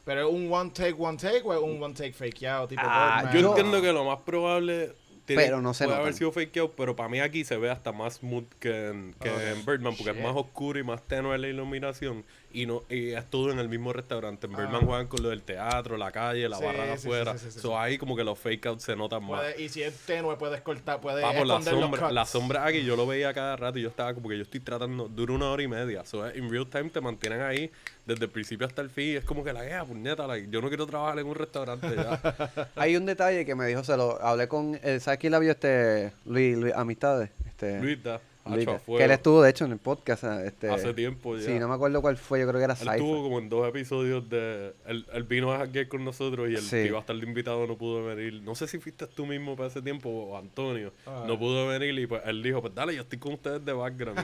[0.08, 3.18] Pero es un one take, one take o es un one take fakeado tipo Ah,
[3.30, 3.42] Birdman?
[3.42, 4.94] Yo entiendo que lo más probable...
[5.26, 6.02] tiene- Pero no se Puede notan.
[6.04, 9.28] haber sido fakeado, pero para mí aquí se ve hasta más smooth que en, que
[9.28, 9.36] Ok.
[9.38, 10.16] en Birdman, porque Shit.
[10.16, 12.24] es más oscuro y más tenue la iluminación.
[12.60, 14.46] Y no y es todo en el mismo restaurante.
[14.48, 14.84] En Birdman Ah.
[14.86, 17.32] juegan con lo del teatro, la calle, la Sí, barra de sí, sí, afuera.
[17.38, 17.74] sí, sí, sí, so sí.
[17.78, 19.40] ahí como que los fake outs se notan más.
[19.40, 22.12] Puede- y si es tenue, puedes cortar, puedes Papo, la esconder los sombra, cuts.
[22.14, 24.58] la sombra aquí yo lo veía cada rato y yo estaba como que yo estoy
[24.58, 26.04] tratando, dura una hora y media.
[26.04, 27.70] So, eh, en real time te mantienen ahí
[28.06, 29.16] desde el principio hasta el fin.
[29.18, 32.20] Es como que la guía, puñeta, like, yo no quiero trabajar en un restaurante ya.
[32.76, 35.52] Hay un detalle que me dijo, se lo hablé con, eh, ¿sabes quién la vio
[35.52, 37.30] este Luis, Luis Amistades?
[37.46, 38.22] Este, Luis da, Luis,
[38.54, 40.24] hacho, que él estuvo de hecho en el podcast.
[40.24, 41.44] ah, Este, Hace tiempo ya.
[41.46, 42.94] Sí, no me acuerdo cuál fue, yo creo que era Él Cypher.
[42.96, 44.72] estuvo como en dos episodios de...
[44.86, 46.70] Él, él vino a hackear con nosotros y el Sí.
[46.70, 48.42] que iba a estar de invitado no pudo venir.
[48.42, 50.92] No sé si fuiste tú mismo para ese tiempo o Antonio.
[51.06, 51.24] Ah.
[51.26, 54.20] No pudo venir y pues él dijo, pues dale, yo estoy con ustedes de background.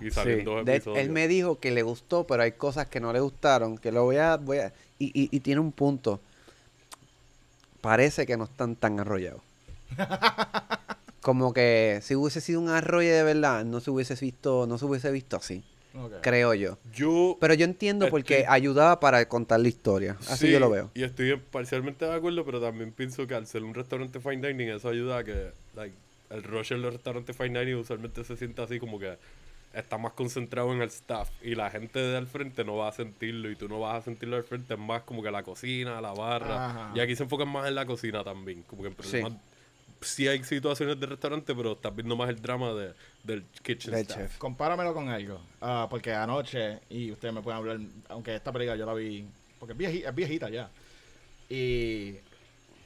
[0.00, 0.38] Y, y salió Sí.
[0.40, 0.98] en dos De- episodios.
[1.04, 4.04] él me dijo que le gustó, pero hay cosas que no le gustaron, que lo
[4.04, 4.36] voy a...
[4.36, 6.20] Voy a y, y, y tiene un punto.
[7.80, 9.40] Parece que no están tan arrollados.
[11.22, 14.84] Como que si hubiese sido un arroyo de verdad, no se hubiese visto, no se
[14.84, 15.62] hubiese visto así,
[16.20, 16.78] creo yo.
[16.94, 17.36] Yo...
[17.40, 20.16] Pero yo entiendo porque ayudaba para contar la historia.
[20.28, 20.90] Así Sí, yo lo veo.
[20.94, 24.70] Y estoy parcialmente de acuerdo, pero también pienso que al ser un restaurante fine dining,
[24.70, 25.94] eso ayuda a que like,
[26.30, 29.16] el rush en los restaurantes fine dining usualmente se siente así como que
[29.74, 32.92] está más concentrado en el staff y la gente de al frente no va a
[32.92, 36.00] sentirlo y tú no vas a sentirlo al frente, es más como que la cocina,
[36.00, 36.66] la barra.
[36.66, 36.92] Ajá.
[36.96, 38.98] Y aquí se enfocan más en la cocina también, como que en Sí.
[39.18, 39.38] problemas- sí
[40.28, 42.92] hay situaciones de restaurante, pero estás viendo más el drama de,
[43.24, 44.18] del kitchen Del staff.
[44.18, 44.38] chef.
[44.38, 45.40] Compáramelo con algo.
[45.60, 49.24] Ah, porque anoche, y ustedes me pueden hablar, aunque esta película yo la vi,
[49.58, 50.70] porque es viejita, es viejita ya.
[51.48, 52.14] Y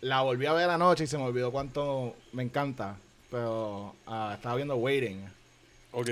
[0.01, 2.97] la volví a ver anoche y se me olvidó cuánto me encanta.
[3.31, 5.25] Pero ah, estaba viendo Waiting.
[5.93, 6.09] Ok.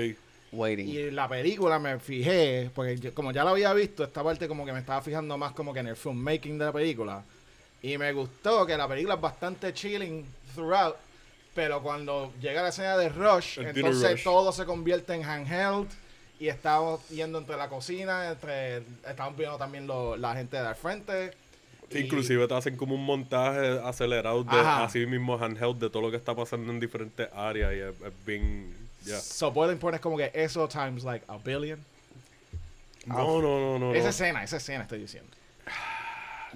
[0.51, 0.87] Waiting.
[0.87, 4.65] Y la película me fijé, porque yo- como ya la había visto, esta parte como
[4.65, 7.23] que me estaba fijando más como que en el filmmaking de la película.
[7.81, 10.95] Y me gustó que la película es bastante chilling throughout,
[11.53, 14.23] pero cuando llega la escena de Rush, El entonces rush.
[14.23, 15.87] todo se convierte en handheld
[16.39, 20.75] y estamos yendo entre la cocina, entre estamos viendo también lo- la gente de al
[20.75, 21.31] frente.
[21.91, 24.83] Sí, y- Inclusive te hacen como un montaje acelerado de Ajá.
[24.85, 28.25] así mismo handheld de todo lo que está pasando en diferentes áreas y es, es
[28.25, 29.19] bien ya.
[29.19, 31.79] So pueden poner como que eso times like a billion.
[33.05, 33.93] No, no, no, no.
[33.93, 34.09] esa no.
[34.09, 35.29] escena, esa escena estoy diciendo.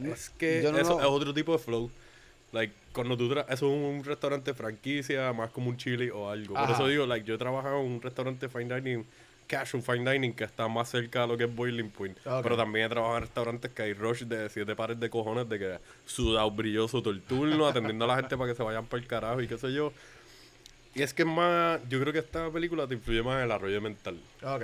[0.04, 1.92] Es que no eso es otro tipo de flow.
[2.52, 6.56] Like, cuando tú es un restaurante franquicia, más como un chili o algo.
[6.56, 9.06] Por eso digo, like, yo he trabajado en un restaurante fine dining,
[9.48, 12.18] casual fine dining, que está más cerca de lo que es Boiling Point.
[12.44, 15.58] Pero también he trabajado en restaurantes que hay rush de siete pares de cojones, de
[15.58, 19.02] que sudado brilloso todo el turno, atendiendo a la gente para que se vayan para
[19.02, 19.94] el carajo y qué sé yo.
[20.94, 23.52] Y es que es más, yo creo que esta película te influye más en el
[23.54, 24.20] arroyo mental.
[24.44, 24.64] Ok.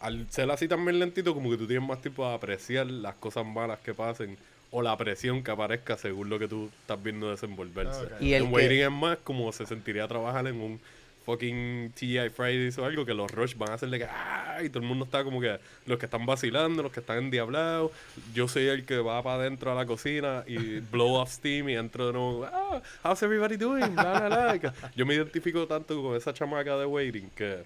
[0.00, 3.46] Al ser así también lentito, como que tú tienes más tiempo de apreciar las cosas
[3.46, 4.36] malas que pasen
[4.72, 8.02] o la presión que aparezca según lo que tú estás viendo desenvolverse.
[8.04, 8.12] Ok.
[8.20, 10.80] Y el en que- Waiting es más como se sentiría trabajar en un
[11.26, 14.58] fucking TGI Fridays o algo, que los Rush van a hacerle que ¡ah!
[14.64, 17.90] y todo el mundo está como que los que están vacilando, los que están endiablados.
[18.34, 21.74] Yo soy el que va para adentro a la cocina y blow off steam y
[21.76, 23.94] entro de nuevo, ah, how's everybody doing?
[23.94, 24.58] La, la, la.
[24.58, 27.64] Que Yo me identifico tanto con esa chamaca de Waiting que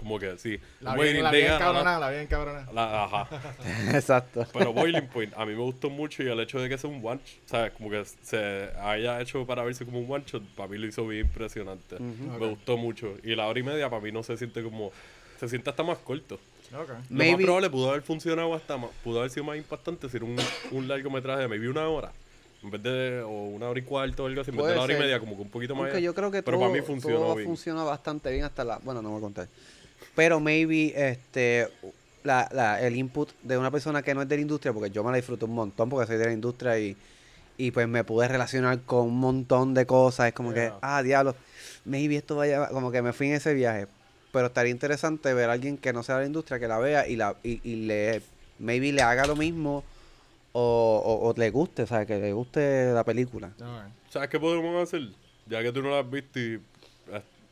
[0.00, 0.58] como que sí.
[0.80, 2.72] La bien, la bien cabronada, la bien cabronada.
[2.72, 3.28] la- ajá.
[3.94, 4.46] Exacto.
[4.52, 7.00] Pero Boiling Point, a mí me gustó mucho y el hecho de que sea un
[7.04, 7.72] one shot, ¿sabes?
[7.72, 11.06] Como que se haya hecho para verse como un one shot, para mí lo hizo
[11.06, 12.00] bien impresionante.
[12.00, 13.14] Me gustó mucho.
[13.22, 14.90] Y la hora y media para mí no se siente como.
[15.38, 16.34] Se siente hasta más corto.
[16.74, 16.88] Ok.
[16.88, 20.16] Lo Maybe- más probable pudo haber funcionado hasta más, pudo haber sido más impactante si
[20.16, 20.36] era un,
[20.70, 22.12] un largometraje de maybe una hora.
[22.62, 24.82] En vez de, o una hora y cuarto o algo así, en vez de la
[24.82, 25.84] hora y media, como que un poquito más.
[25.86, 27.48] Aunque yo creo que pero todo, para mí funcionó todo bien.
[27.48, 28.76] funciona bastante bien hasta la...
[28.84, 29.48] Bueno, no voy a contar.
[30.16, 31.68] Pero maybe este
[32.24, 35.02] la, la- el input de una persona que no es de la industria, porque yo
[35.04, 36.96] me la disfruto un montón porque soy de la industria y,
[37.56, 40.28] y pues me pude relacionar con un montón de cosas.
[40.28, 41.34] Es como que, ah, diablo,
[41.84, 42.68] maybe esto vaya...
[42.68, 43.86] Como que me fui en ese viaje.
[44.32, 47.08] Pero estaría interesante ver a alguien que no sea de la industria, que la vea
[47.08, 48.22] y, la, y, y le...
[48.58, 49.82] Maybe le haga lo mismo
[50.52, 53.48] o, o- o le guste, o sea, que le guste la película.
[53.58, 53.92] Ok.
[54.10, 55.02] ¿Sabes qué podemos hacer?
[55.46, 56.60] Ya que tú no la has visto y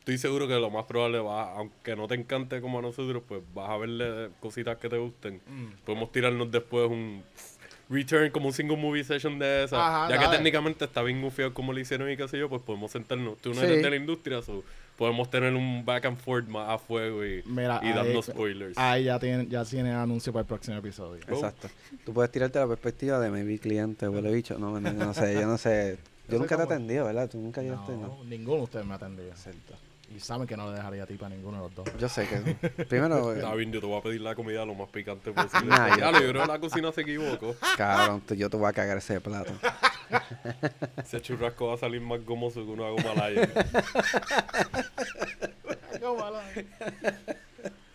[0.09, 3.41] estoy seguro que lo más probable va, aunque no te encante como a nosotros, pues
[3.53, 5.35] vas a verle cositas que te gusten.
[5.47, 5.85] Mm.
[5.85, 7.21] Podemos tirarnos después un
[7.89, 9.77] return como un single movie session de esa.
[10.05, 12.61] Ajá, ya que técnicamente está bien gufiado como lo hicieron y qué sé yo, pues
[12.63, 13.37] podemos sentarnos.
[13.37, 13.65] Tú no Sí.
[13.67, 14.63] eres de la industria, so
[14.97, 18.77] podemos tener un back and forth más a fuego y, Mira, y ahí- dando spoilers.
[18.77, 21.21] Ahí ya tiene, ya tiene anuncio para el próximo episodio.
[21.29, 21.33] Oh.
[21.35, 21.69] Exacto.
[22.03, 24.57] Tú puedes tirarte la perspectiva de maybe cliente, huele bicho.
[24.57, 25.97] No, no, no sé, yo no sé.
[26.29, 27.27] Yo Yo nunca te he atendido, ¿verdad?
[27.27, 28.07] Tú nunca llegaste, ¿no?
[28.19, 29.35] No, ninguno de ustedes me ha atendido.
[29.35, 29.73] Cierto.
[30.15, 31.87] Y saben que no le dejaría a ti para ninguno de los dos.
[31.99, 32.37] Yo sé que.
[32.85, 35.67] Primero, Está bien, yo te voy a pedir la comida lo más picante posible.
[35.69, 37.55] Nah, yo- Ya, yo creo que la cocina se equivocó.
[37.77, 39.51] cabrón, yo te voy a cagar ese plato.
[40.97, 43.47] Ese churrasco va a salir más gomoso que una goma lion.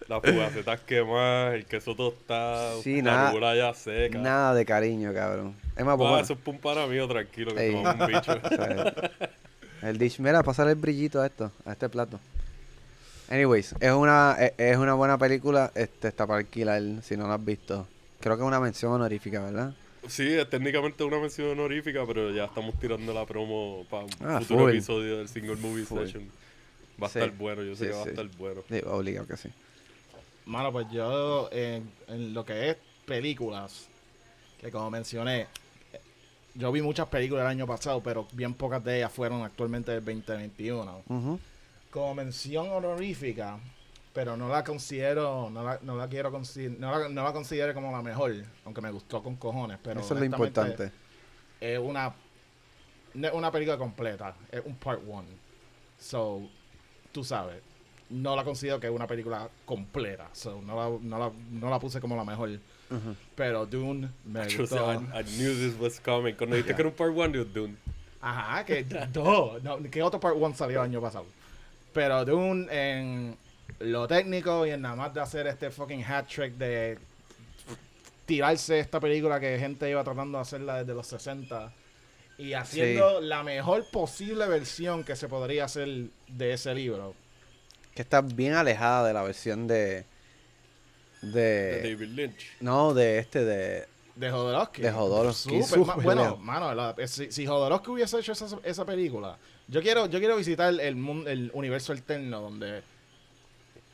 [0.07, 4.19] Las fugacetas quemadas, el queso tostado, Sí, la nada- ya seca.
[4.19, 5.57] Nada de cariño, cabrón.
[5.77, 7.75] Es más, Ah, bueno, eso es pum para mí, tranquilo, que Ey.
[7.75, 8.41] te vamos un bicho.
[9.85, 12.19] El dish, mira, pasar el brillito a esto, a este plato.
[13.31, 17.35] Anyways, es una, es, es una buena película, este está para alquilar, si no la
[17.35, 17.87] has visto.
[18.21, 19.75] Creo que es una mención honorífica, ¿verdad?
[20.07, 24.39] Sí, es técnicamente una mención honorífica, pero ya estamos tirando la promo para un Ah,
[24.41, 24.71] futuro full.
[24.71, 26.01] episodio del Single Movie Full.
[26.05, 26.29] Session.
[27.03, 27.19] Va a Sí.
[27.19, 28.63] estar bueno, yo sé Sí, que va a estar bueno.
[28.69, 29.49] Sí, obligado que sí.
[30.47, 33.87] Mano, pues yo en, en lo que es películas,
[34.61, 35.47] que como mencioné,
[36.55, 40.05] yo vi muchas películas el año pasado, pero bien pocas de ellas fueron actualmente del
[40.05, 41.03] 2021.
[41.09, 41.41] Ujú.
[41.91, 43.59] Como mención honorífica,
[44.13, 47.91] pero no la considero, no la, no la quiero no la, no la considero como
[47.91, 48.33] la mejor,
[48.65, 50.93] aunque me gustó con cojones, pero Eso es lo importante.
[51.61, 52.15] Es una,
[53.15, 55.29] no es una película completa, es un part one.
[55.99, 56.43] So,
[57.11, 57.61] tú sabes,
[58.11, 61.81] no la considero que es una película completa, so no la, no la, no la
[61.81, 62.51] puse como la mejor.
[63.35, 64.93] Pero Dune me Yo sé, gustó.
[64.93, 66.35] I, I knew this was coming.
[66.35, 66.77] Cuando dijiste Yeah.
[66.77, 67.77] que era un part one, yo Dune.
[68.21, 71.27] Ajá, que no, no, ¿qué otro part one salió el año pasado?
[71.93, 73.37] Pero Dune en
[73.81, 76.99] lo técnico y en nada más de hacer este fucking hat trick de
[78.27, 81.73] tirarse esta película que gente iba tratando de hacerla desde los 60
[82.39, 85.89] y haciendo la mejor posible versión que se podría hacer
[86.29, 87.15] de ese libro.
[87.95, 90.05] Que está bien alejada de la versión de.
[91.33, 91.41] De
[91.81, 91.95] De.
[91.95, 92.47] David Lynch.
[92.61, 93.87] No, de este, de.
[94.17, 94.83] De Jodorowsky.
[94.83, 99.37] De Jodorowsky, ma- bueno, mano, la- eh, si, si Jodorowsky hubiese hecho esa, esa película,
[99.67, 102.83] yo quiero, yo quiero visitar el, mun- el universo alterno donde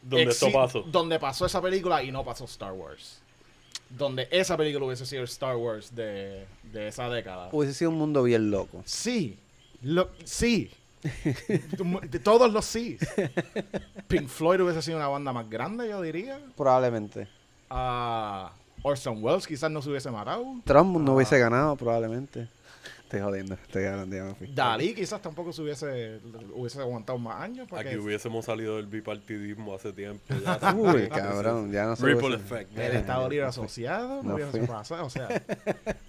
[0.03, 0.83] Donde esto exi- pasó.
[0.83, 3.21] Donde pasó esa película y no pasó Star Wars.
[3.89, 7.49] Donde esa película hubiese sido el Star Wars de, de esa década.
[7.53, 8.83] Hubiese sido un mundo bien loco.
[8.85, 9.39] Sí.
[9.83, 10.71] Lo- sí.
[12.11, 12.99] de todos los sí.
[14.09, 16.39] Pink Floyd hubiese sido una banda más grande, yo diría.
[16.57, 17.29] Probablemente.
[17.71, 20.45] Ah, Orson Welles quizás no se hubiese matado.
[20.65, 21.15] Trump no Ah.
[21.15, 22.49] hubiese ganado, probablemente.
[23.05, 24.47] Estoy jodiendo, estoy hablando, ya me fui.
[24.55, 26.21] Dalí quizás tampoco se hubiese,
[26.55, 27.67] hubiese aguantado más años.
[27.69, 30.23] Porque Aquí hubiésemos salido del bipartidismo hace tiempo.
[30.33, 30.75] ya.
[30.77, 32.07] Uy, cabrón, ya no sé.
[32.07, 32.79] Ripple effect.
[32.79, 35.07] el Estado Libre Asociado no, No hubiese pasado.
[35.07, 35.29] O sea,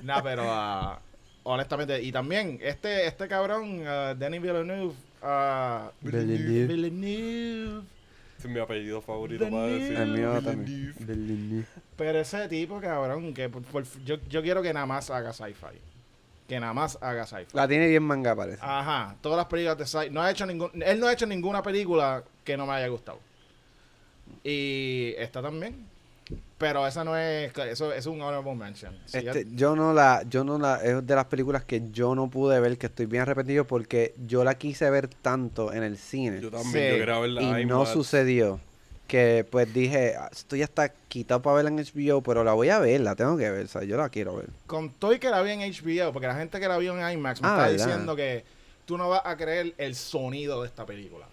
[0.04, 1.00] nada, pero ah,
[1.44, 7.82] honestamente, y también este, este cabrón, ah, Danny Villeneuve, ah, Villeneuve.
[8.40, 9.98] Es mi apellido favorito para decir.
[9.98, 10.94] El mío también.
[11.00, 11.66] Villeneuve.
[11.96, 15.78] pero ese tipo, cabrón, que por- por- yo, yo quiero que nada más haga sci-fi.
[16.48, 17.46] Que nada más haga sci-fi.
[17.56, 18.58] La tiene bien manga, parece.
[18.62, 21.62] Ajá, todas las películas de sci no ha hecho ningún él no ha hecho ninguna
[21.62, 23.20] película que no me haya gustado.
[24.44, 25.86] Y esta también.
[26.58, 28.96] Pero esa no es, eso es un honorable mention.
[29.06, 32.30] Sí, Este, yo no la, yo no la, es de las películas que yo no
[32.30, 36.40] pude ver, que estoy bien arrepentido porque yo la quise ver tanto en el cine
[36.40, 36.92] Yo también, Sí.
[36.92, 38.60] yo quería verla y no sucedió.
[39.08, 42.70] Que pues dije, "Ah, esto ya está quitado para verla en HBO, pero la voy
[42.70, 44.48] a ver, la tengo que ver, o sea, yo la quiero ver.
[44.68, 47.12] Con todo y que la vi en HBO, porque la gente que la vio en
[47.18, 47.86] IMAX me Ah, está ¿verdad?
[47.88, 48.46] diciendo que
[48.86, 51.26] tú no vas a creer el sonido de esta película.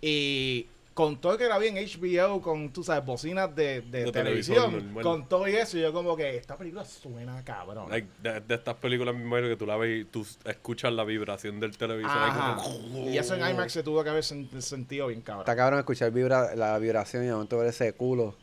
[0.00, 4.04] Y con todo y que la vi en HBO, con, tú sabes, bocinas de, de
[4.04, 7.88] De televisión, con todo y eso, yo como que esta película suena cabrón.
[7.88, 11.58] Like, de, de estas películas imagino que tú la ves y tú escuchas la vibración
[11.60, 12.12] del televisor.
[12.56, 15.56] como- Y eso en IMAX se tuvo que haber sen- sentido bien Está cabrón.
[15.56, 18.34] cabrón escuchar vibra, la vibración y de momento ver ese culo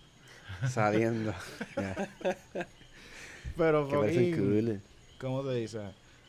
[0.69, 1.33] saliendo.
[3.57, 4.81] Pero fucking- cool.
[5.19, 5.79] ¿Cómo se dice?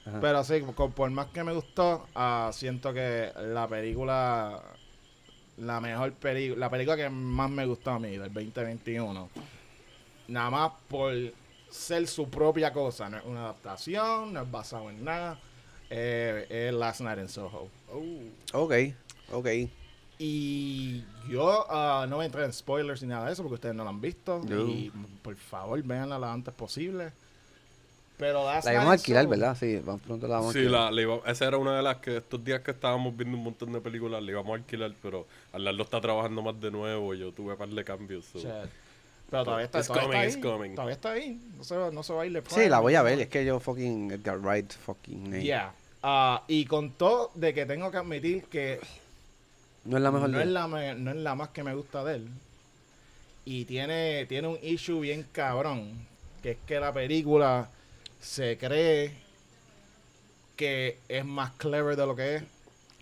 [0.07, 0.21] Ajá.
[0.21, 4.63] Pero sí, con- por más que me gustó, ah, siento que la película,
[5.61, 9.29] la mejor película, la película que más me gustó a mí del 2021,
[10.29, 11.15] nada más por
[11.71, 15.39] ser su propia cosa, no es una adaptación, no es basado en nada,
[15.91, 17.69] eh, es Last Night in Soho.
[18.53, 18.75] Ok,
[19.33, 19.49] ok.
[20.21, 23.75] Y yo ah, no voy a entrar en spoilers ni nada de eso porque ustedes
[23.75, 24.41] no la han visto.
[24.49, 24.67] No.
[24.67, 24.93] Y
[25.23, 27.13] por favor, véanla lo antes posible.
[28.19, 29.57] Pero La íbamos a alquilar, ¿verdad?
[29.59, 30.81] Sí, vamos pronto la vamos a Sí, alquilar.
[30.87, 33.45] la, la iba- esa era una de las que estos días que estábamos viendo un
[33.45, 37.21] montón de películas le íbamos a alquilar, pero Arnaldo está trabajando más de nuevo y
[37.21, 38.25] yo tuve un par de cambios.
[38.25, 38.41] so.
[39.31, 40.53] Pero todavía está, It's todavía coming, está it's ahí.
[40.53, 40.71] coming.
[40.75, 41.41] Todavía está ahí.
[41.57, 43.29] No se, va- no se va a ir de Sí, la voy a ver, es
[43.29, 45.43] que yo fucking Edgar Wright fucking name.
[45.45, 45.73] Yeah.
[46.03, 48.81] Ah, y con todo de que tengo que admitir que
[49.85, 52.03] No es la mejor no es la, me- no es la más que me gusta
[52.05, 52.29] de él.
[53.45, 55.93] Y tiene, tiene un issue bien cabrón.
[56.43, 57.69] Que es que la película
[58.21, 59.13] se cree
[60.57, 62.43] que es más clever de lo que es.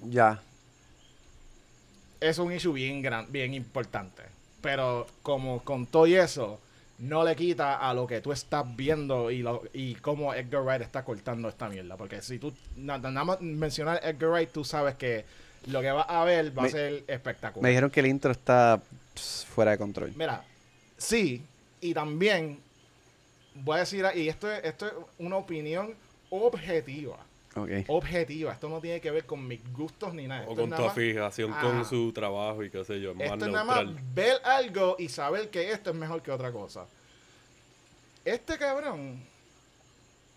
[0.03, 0.41] Ya.
[2.21, 4.23] Es un issue bien gran, bien importante.
[4.61, 6.61] Pero como con todo y eso,
[6.99, 10.83] no le quita a lo que tú estás viendo y, lo, y cómo Edgar Wright
[10.83, 11.97] está cortando esta mierda.
[11.97, 15.25] Porque si tú na- nada más mencionar Edgar Wright, tú sabes que
[15.67, 17.63] lo que vas a ver va Me- a ser espectacular.
[17.63, 18.81] Me dijeron que el intro está
[19.15, 20.13] pss, fuera de control.
[20.17, 20.43] Mira,
[20.97, 21.43] sí,
[21.81, 22.61] y también
[23.65, 25.95] voy a decir, y esto es, esto es una opinión
[26.31, 27.19] objetiva.
[27.55, 27.71] Ok.
[27.89, 28.53] Objetiva.
[28.53, 30.43] Esto no tiene que ver con mis gustos ni nada.
[30.43, 31.61] O Esto con nada tu más- fijación Ajá.
[31.63, 35.09] con su trabajo y qué sé yo, más Esto es nada más ver algo y
[35.09, 36.85] saber que esto es mejor que otra cosa.
[38.25, 39.21] Este cabrón,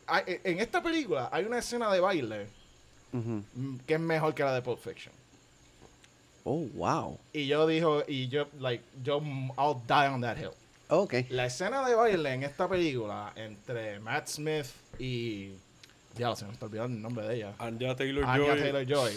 [0.07, 2.47] hay- e, en esta película hay una escena de baile
[3.87, 5.13] que es mejor que la de Pulp Fiction.
[6.45, 7.19] Oh, wow.
[7.33, 9.17] Y yo dijo, y yo, like, yo,
[9.57, 10.51] I'll die on that hill.
[10.89, 11.13] Ok.
[11.29, 14.65] La escena de baile en esta película entre Matt Smith
[14.97, 15.51] y.
[16.17, 17.53] Ya, se me está olvidando el nombre de ella.
[17.59, 18.49] Anya Taylor-Joy.
[18.49, 19.13] Anya Taylor Joy.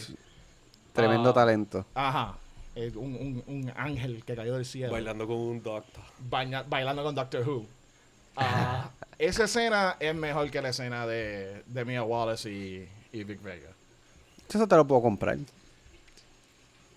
[0.93, 1.35] Tremendo Ah.
[1.35, 1.87] talento.
[1.95, 2.37] Ajá.
[2.75, 4.93] Es un, un, un ángel que cayó del cielo.
[4.93, 6.03] bailando con un doctor.
[6.31, 7.67] baña- bailando con Doctor Who.
[8.37, 13.43] Ah, esa escena es mejor que la escena de, de Mia Wallace y, y Vic
[13.43, 13.71] Vega.
[14.49, 15.39] Eso te lo puedo comprar.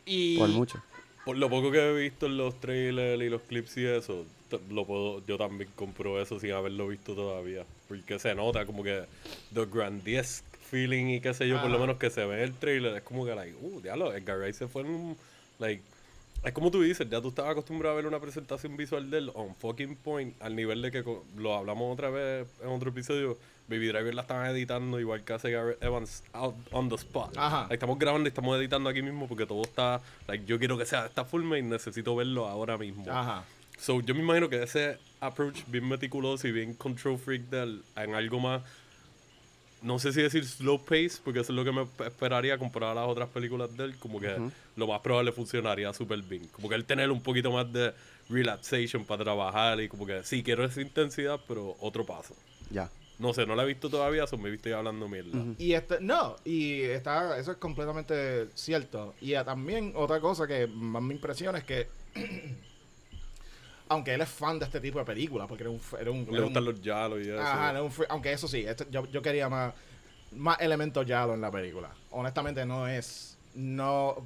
[0.05, 0.81] Y Por mucho.
[1.25, 4.25] Por lo poco que he visto en los trailers y los clips y eso,
[4.69, 7.65] lo puedo, yo también compro eso sin haberlo visto todavía.
[7.88, 9.03] Porque se nota como que
[9.53, 12.53] the grandiesque feeling y qué sé yo, por lo menos que se ve en el
[12.53, 15.17] trailer, es como que, like, uh, diablo, Edgar Wright se fue en un,
[15.60, 15.81] like,
[16.43, 19.31] es como tú dices, ya tú estabas acostumbrado a ver una presentación visual de él
[19.34, 21.03] on fucking point, al nivel de que
[21.38, 25.49] lo hablamos otra vez en otro episodio, Baby Driver la estaban editando igual que hace
[25.49, 27.36] Garrett Evans out on the spot.
[27.36, 27.67] Ajá.
[27.71, 31.08] Estamos grabando y estamos editando aquí mismo porque todo está, like, yo quiero que sea
[31.08, 33.05] esta full y necesito verlo ahora mismo.
[33.10, 33.43] Ajá.
[33.77, 37.83] So, yo me imagino que ese approach bien meticuloso y bien control freak de él
[37.95, 38.63] en algo más,
[39.81, 43.01] no sé si decir slow pace, porque eso es lo que me esperaría comparar a
[43.01, 44.35] las otras películas de él, como que
[44.75, 46.47] lo más probable funcionaría súper bien.
[46.47, 47.93] Como que él tener un poquito más de
[48.29, 52.35] relaxation para trabajar y como que sí, quiero esa intensidad, pero otro paso.
[52.71, 52.89] Ya.
[53.19, 55.38] No sé, no la he visto todavía, so me estoy hablando mierda.
[55.57, 59.13] Y este, no, y está, eso es completamente cierto.
[59.21, 61.88] Y también otra cosa que más me impresiona es que,
[63.89, 66.32] aunque él es fan de este tipo de películas, porque era un, era un, Le
[66.32, 67.39] era un- gustan los yalos y eso.
[67.41, 69.74] Ajá, era un aunque eso sí, este- yo, yo quería más,
[70.34, 71.89] más elementos yalo en la película.
[72.12, 74.24] Honestamente no es, no,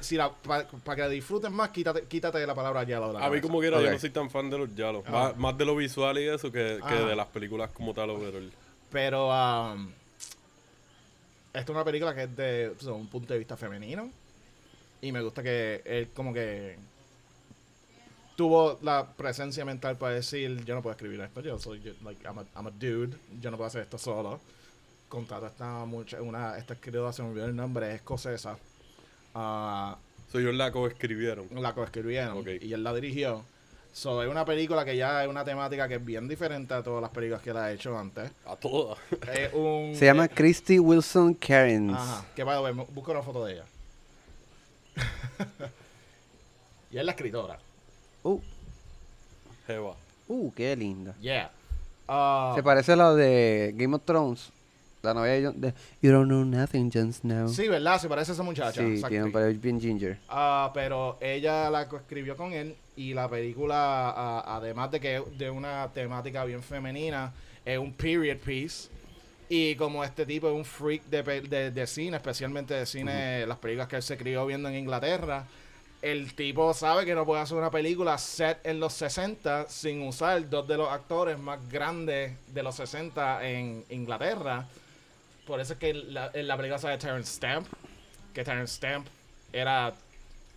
[0.00, 3.40] si para que la disfruten más, quítate, quítate la palabra yalo de la A mí
[3.40, 3.84] como quiera, Ok.
[3.84, 5.02] yo no soy tan fan de los yalos.
[5.06, 5.10] Ah.
[5.10, 8.52] Más, más de lo visual y eso que, que de las películas como tal overall.
[8.92, 9.88] Pero um,
[11.52, 14.10] esta es una película que es de o sea, un punto de vista femenino.
[15.00, 16.76] Y me gusta que él como que
[18.36, 22.22] tuvo la presencia mental para decir, yo no puedo escribir esto, yo soy, yo- like,
[22.26, 24.40] I'm a, I'm a dude, yo no puedo hacer esto solo.
[25.08, 28.56] Contrata esta mucha, una, esta escritora, se me olvidó el nombre, es escocesa.
[29.34, 29.96] Ah,
[30.32, 31.46] So, ellos la coescribieron.
[31.62, 33.44] la coescribieron y él la dirigió.
[33.92, 37.00] So, es una película que ya es una temática que es bien diferente a todas
[37.00, 38.32] las películas que él ha hecho antes.
[38.44, 38.98] A todas.
[39.52, 39.94] Un...
[39.94, 41.94] Se llama Christy Wilson Cairns.
[41.96, 43.64] Ajá, que mu- busca una foto de ella.
[46.90, 47.58] y es la escritora.
[48.24, 48.40] Uh,
[49.66, 49.94] Jeva.
[50.28, 51.14] uh, qué linda.
[51.20, 51.50] Yeah.
[52.08, 54.50] Ah, Se parece a la de Game of Thrones.
[55.02, 57.48] La novia de, Jon- de You don't know nothing, Jon Snow.
[57.48, 58.00] sí, ¿verdad?
[58.00, 58.80] Se parece a esa muchacha.
[58.80, 60.18] Sí, tiene un bien ginger.
[60.30, 63.76] Ah, pero ella la escribió con él y la película,
[64.16, 67.34] ah, además de que es de una temática bien femenina,
[67.66, 68.88] es un period piece.
[69.50, 73.58] Y como este tipo es un freak de, de, de cine, especialmente de cine, las
[73.58, 75.44] películas que él se crió viendo en Inglaterra,
[76.04, 80.50] el tipo sabe que no puede hacer una película set en los 60 sin usar
[80.50, 84.66] dos de los actores más grandes de los 60 en Inglaterra.
[85.46, 87.66] Por eso es que la, en la película sale Terrence Stamp,
[88.34, 89.06] que Terrence Stamp
[89.50, 89.94] era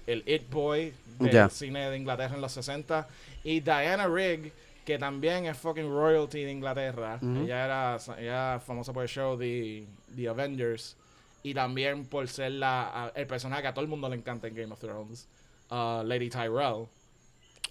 [0.05, 3.07] el It Boy del cine de Inglaterra en los 60.
[3.45, 4.51] Y Diana Rigg,
[4.83, 7.19] que también es fucking royalty de Inglaterra.
[7.45, 10.97] Ella era ella famosa por el show The, The Avengers.
[11.41, 14.55] Y también por ser la, el personaje que a todo el mundo le encanta en
[14.55, 15.25] Game of Thrones.
[15.71, 16.87] Uh, Lady Tyrell.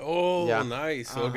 [0.01, 0.62] Oh, Ya.
[0.62, 1.11] nice.
[1.11, 1.24] Ajá.
[1.24, 1.36] Ok.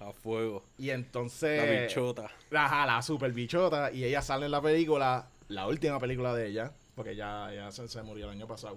[0.00, 0.62] A fuego.
[0.78, 1.58] Y entonces...
[1.64, 2.30] La bichota.
[2.54, 3.90] Ajá, la super bichota.
[3.90, 7.88] Y ella sale en la película, la última película de ella, porque ya, ya se,
[7.88, 8.76] se murió el año pasado.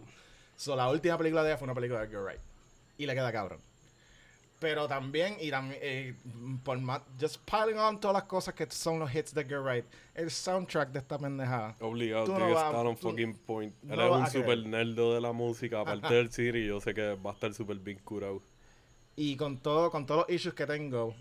[0.56, 2.42] So, la última película de ella fue una película de Edgar Wright.
[2.98, 3.60] Y le queda cabrón.
[4.60, 6.16] Pero también, y también, eh,
[6.66, 9.86] por más, just piling on todas las cosas que son los hits de Edgar Wright,
[10.16, 11.76] el soundtrack de esta pendejada.
[11.80, 13.74] Obligado, no tiene que estar on fucking point.
[13.84, 14.46] no Él es vas un creer.
[14.58, 17.78] super nerdo de la música, aparte del y yo sé que va a estar super
[17.78, 18.42] bien curado.
[19.16, 21.14] Y con todo, con todos los issues que tengo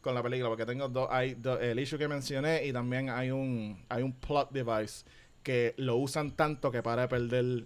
[0.00, 3.30] con la película, porque tengo dos, hay do- el issue que mencioné y también hay
[3.30, 5.04] un, hay un plot device
[5.42, 7.64] que lo usan tanto que para de perder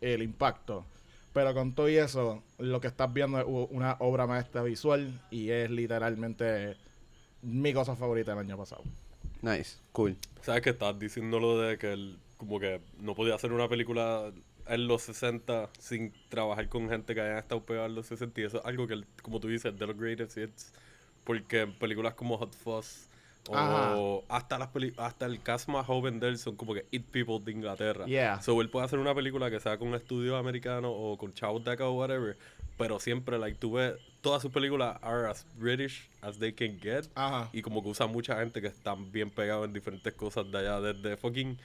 [0.00, 0.84] el impacto.
[1.34, 5.50] Pero con todo y eso, lo que estás viendo es una obra maestra visual y
[5.50, 6.76] es literalmente
[7.42, 8.84] mi cosa favorita del año pasado.
[9.42, 10.16] Nice, cool.
[10.42, 14.30] ¿Sabes que estás diciendo lo de que él, como que no podía hacer una película
[14.68, 18.40] en los 60 sin trabajar con gente que hayan estado pegada en los 60?
[18.40, 20.72] Y eso es algo que, él, como tú dices, de los greatest hits.
[21.24, 23.08] Porque en películas como Hot Fuzz
[23.52, 23.96] Ajá.
[23.96, 27.40] o hasta las hasta el cast más joven de él son como que It People
[27.40, 28.06] de Inglaterra.
[28.06, 28.40] Yeah.
[28.40, 31.72] So él puede hacer una película que sea con estudios americanos o con chavos de
[31.72, 32.36] acá o whatever.
[32.76, 37.04] Pero siempre, like, tú ves, todas sus películas are as British as they can get.
[37.14, 37.48] Ajá.
[37.52, 40.80] Y como que usa mucha gente que están bien pegados en diferentes cosas de allá,
[40.80, 41.56] desde fucking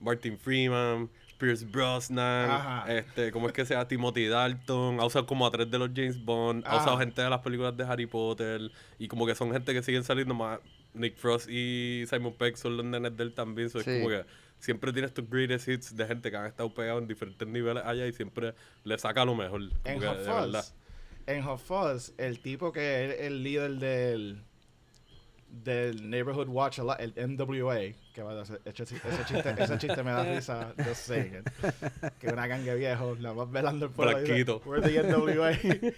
[0.00, 1.08] Martin Freeman,
[1.38, 2.92] Pierce Brosnan, Ajá.
[2.92, 3.86] este, ¿cómo es que sea?
[3.86, 7.00] Timothy Dalton, ha usado como a tres de los James Bond, ha usado Ajá.
[7.04, 10.34] gente de las películas de Harry Potter, y como que son gente que siguen saliendo
[10.34, 10.58] más.
[10.94, 13.90] Nick Frost y Simon Pegg son los nenes de él también, so Sí.
[13.90, 14.24] es como que
[14.58, 18.06] siempre tienes tus greatest hits de gente que han estado pegados en diferentes niveles allá
[18.06, 19.62] y siempre le saca lo mejor.
[19.84, 20.24] En Hot.
[20.24, 20.74] Fuzz,
[21.26, 24.42] en Hot Fuzz, el tipo que es el líder del
[25.50, 29.08] del Neighborhood Watch, el NWA, que va a ese, ese chiste,
[29.58, 31.42] ese chiste, me da risa, just saying,
[32.20, 34.18] que es una gangue viejo, nada más velando el pueblo.
[34.20, 34.62] dice, Blanquito.
[34.66, 35.52] We're the NWA.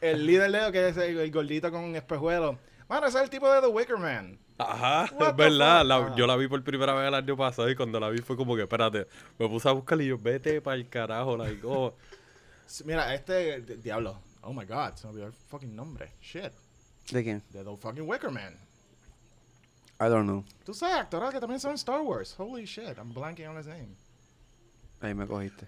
[0.00, 2.58] el líder de que es el, el gordito con un espejuelo.
[2.88, 4.38] Mano, ese es el tipo de The Wicker Man.
[4.58, 5.84] Ajá, What es verdad.
[5.84, 6.14] la- Ah.
[6.16, 8.54] yo la vi por primera vez el año pasado y cuando la vi fue como
[8.54, 9.06] que, espérate,
[9.38, 11.94] me puse a buscar y yo, vete para el carajo, like, oh.
[12.84, 16.12] Mira, este, di- diablo, oh my god, se me olvidó el fucking nombre.
[16.20, 16.52] Shit,
[17.10, 17.42] ¿De quién?
[17.50, 18.54] de The fucking Wicker Man.
[20.00, 20.44] I don't know.
[20.64, 22.34] Tú sabes, actores que también son Star Wars.
[22.38, 23.96] Holy shit, I'm blanking on his name.
[25.00, 25.66] Ahí me cogiste.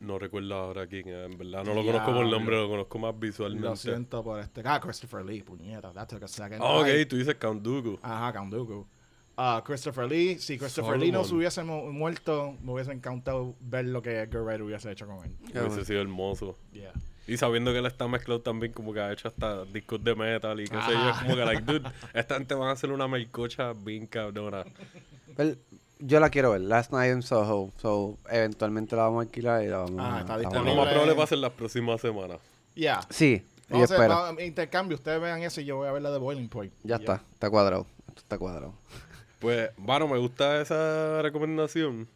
[0.00, 1.64] No recuerdo ahora quién es, en verdad.
[1.64, 3.68] No lo conozco por el nombre, lo conozco más visualmente.
[3.68, 4.62] Lo siento por este.
[4.64, 5.92] Ah, Christopher Lee, puñeta.
[5.92, 6.60] That took a second.
[6.62, 7.06] Ah, ok, Ay.
[7.06, 7.98] tú dices Count Dooku.
[8.02, 8.86] Ajá, Count Dooku.
[9.36, 13.84] Ah, Christopher Lee, si Christopher Lee no se hubiese mu- muerto, me hubiese encantado ver
[13.86, 15.36] lo que Edgar Wright hubiese hecho con él.
[15.52, 16.56] Qué Hubiese sido hermoso.
[16.72, 16.92] Yeah.
[17.28, 20.58] Y sabiendo que él está mezclado también, como que ha hecho hasta discos de metal
[20.60, 21.12] y qué sé yo.
[21.22, 24.64] Como que, like, dude, esta gente van a hacer una melcocha bien cabrona.
[26.00, 26.60] Yo la quiero ver.
[26.62, 27.70] Last Night in Soho.
[27.80, 30.20] So, eventualmente la vamos a alquilar y la vamos Ah, a...
[30.20, 30.72] está Lo disponible.
[30.72, 32.38] a- más probable va a ser las próximas semanas.
[32.74, 33.00] Yeah.
[33.10, 34.34] Sí, yo Vamos a hacer espero.
[34.36, 34.96] va- intercambio.
[34.96, 36.72] Ustedes vean eso y yo voy a ver la de Boiling Point.
[36.82, 36.96] Ya Yeah.
[36.98, 37.86] está, está cuadrado.
[38.08, 38.72] Esto está cuadrado.
[39.40, 42.08] Pues, bueno, me gusta esa recomendación.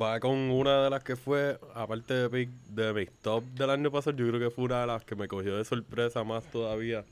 [0.00, 3.90] Va con una de las que fue, aparte de, mi- de mis top del año
[3.90, 7.04] pasado, yo creo que fue una de las que me cogió de sorpresa más todavía.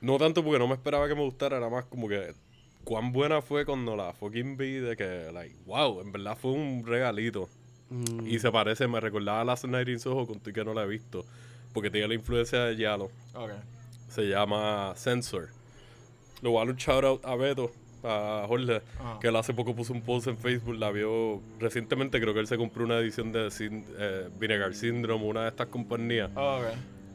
[0.00, 2.32] No tanto porque no me esperaba que me gustara, era más como que
[2.84, 6.84] cuán buena fue cuando la fucking vi de que, like, wow, en verdad fue un
[6.86, 7.48] regalito.
[7.90, 10.84] Mm, Y se parece, me recordaba a Last Night in Soho, con que no la
[10.84, 11.24] he visto.
[11.72, 13.10] Porque tiene la influencia de Yalo.
[13.34, 13.50] Ok.
[14.08, 15.48] Se llama Sensor.
[16.42, 17.70] Le voy a dar un shout out a Beto,
[18.02, 19.18] a Jorge, Ah.
[19.20, 22.46] que él hace poco puso un post en Facebook, la vio recientemente, creo que él
[22.46, 26.30] se compró una edición de eh, Vinegar Syndrome, una de estas compañías.
[26.34, 26.64] Ok.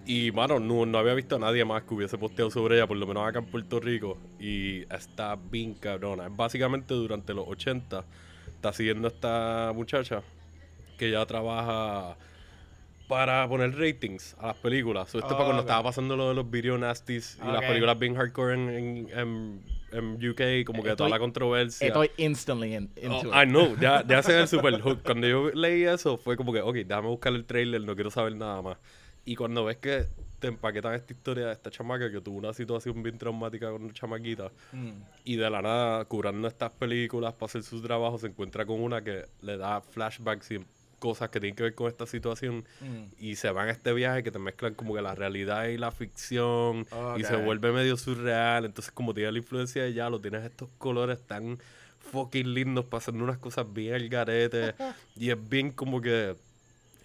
[0.08, 2.98] Y, mano, no, no había visto a nadie más que hubiese posteado sobre ella, por
[2.98, 4.18] lo menos acá en Puerto Rico.
[4.40, 6.28] Y está bien cabrona.
[6.30, 8.04] Básicamente, durante los 80,
[8.48, 10.22] está siguiendo a esta muchacha
[10.98, 12.18] que ya trabaja
[13.08, 15.10] para poner ratings a las películas.
[15.10, 17.58] So, esto es Oh, para cuando estaba pasando lo de los video nasties y las
[17.62, 17.68] Ok.
[17.68, 21.88] películas bien hardcore en, en, en- en UK, como que Estoy- toda la controversia.
[21.88, 23.50] Estoy instantly in- Oh, into I it.
[23.50, 25.02] know, ya, ya sé el super hook.
[25.04, 28.36] Cuando yo leí eso, fue como que, ok, déjame buscar el trailer, no quiero saber
[28.36, 28.78] nada más.
[29.26, 30.06] Y cuando ves que
[30.40, 33.94] te empaquetan esta historia de esta chamaca que tuvo una situación bien traumática con una
[33.94, 34.90] chamaquita Mm.
[35.24, 39.04] y de la nada, curando estas películas para hacer su trabajo, se encuentra con una
[39.04, 40.60] que le da flashbacks y
[41.00, 43.04] cosas que tienen que ver con esta situación Mm.
[43.20, 45.92] y se van a este viaje que te mezclan como que la realidad y la
[45.92, 46.86] ficción
[47.18, 48.66] y se vuelve medio surreal.
[48.66, 51.58] Entonces, como tiene la influencia de ya, lo tienes estos colores tan
[52.12, 54.74] fucking lindos pasando unas cosas bien al garete
[55.16, 56.36] y es bien como que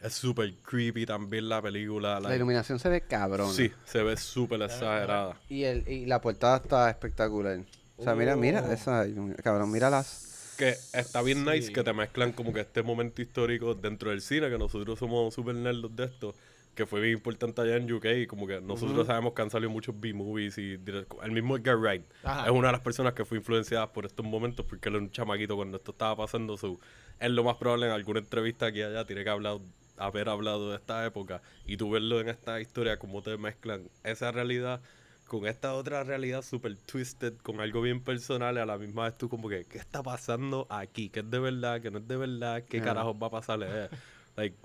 [0.02, 2.14] es súper creepy también la película.
[2.14, 3.52] La like- iluminación se ve cabrón.
[3.52, 5.38] sí, se ve súper exagerada.
[5.48, 7.60] Y, el, y la portada está espectacular.
[7.96, 8.72] O sea, mira, mira, Oh.
[8.72, 9.04] esa,
[9.42, 10.54] cabrón, mira las...
[10.56, 11.72] Que está bien nice Sí.
[11.72, 15.54] que te mezclan como que este momento histórico dentro del cine, que nosotros somos super
[15.54, 16.34] nerds de esto,
[16.74, 19.70] que fue bien importante allá en UK, y como que nosotros sabemos que han salido
[19.70, 20.78] muchos B-movies y
[21.22, 22.44] el mismo Edgar Wright Ajá.
[22.46, 25.10] es una de las personas que fue influenciada por estos momentos porque él era un
[25.10, 26.78] chamaquito cuando esto estaba pasando, so,
[27.18, 29.58] es lo más probable en alguna entrevista aquí allá tiene que hablar,
[30.00, 34.32] haber hablado de esta época y tú verlo en esta historia, cómo te mezclan esa
[34.32, 34.80] realidad
[35.30, 39.16] con esta otra realidad super twisted, con algo bien personal, y a la misma vez
[39.16, 41.08] tú como que, ¿qué está pasando aquí?
[41.08, 41.80] ¿Qué es de verdad?
[41.80, 42.64] ¿Qué no es de verdad?
[42.68, 43.60] ¿Qué carajos va a pasar?
[43.62, 43.88] Eh,
[44.36, 44.56] like,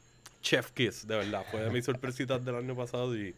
[0.41, 1.45] Chef Kiss, de verdad.
[1.51, 3.35] Fue de mis sorpresitas del año pasado y,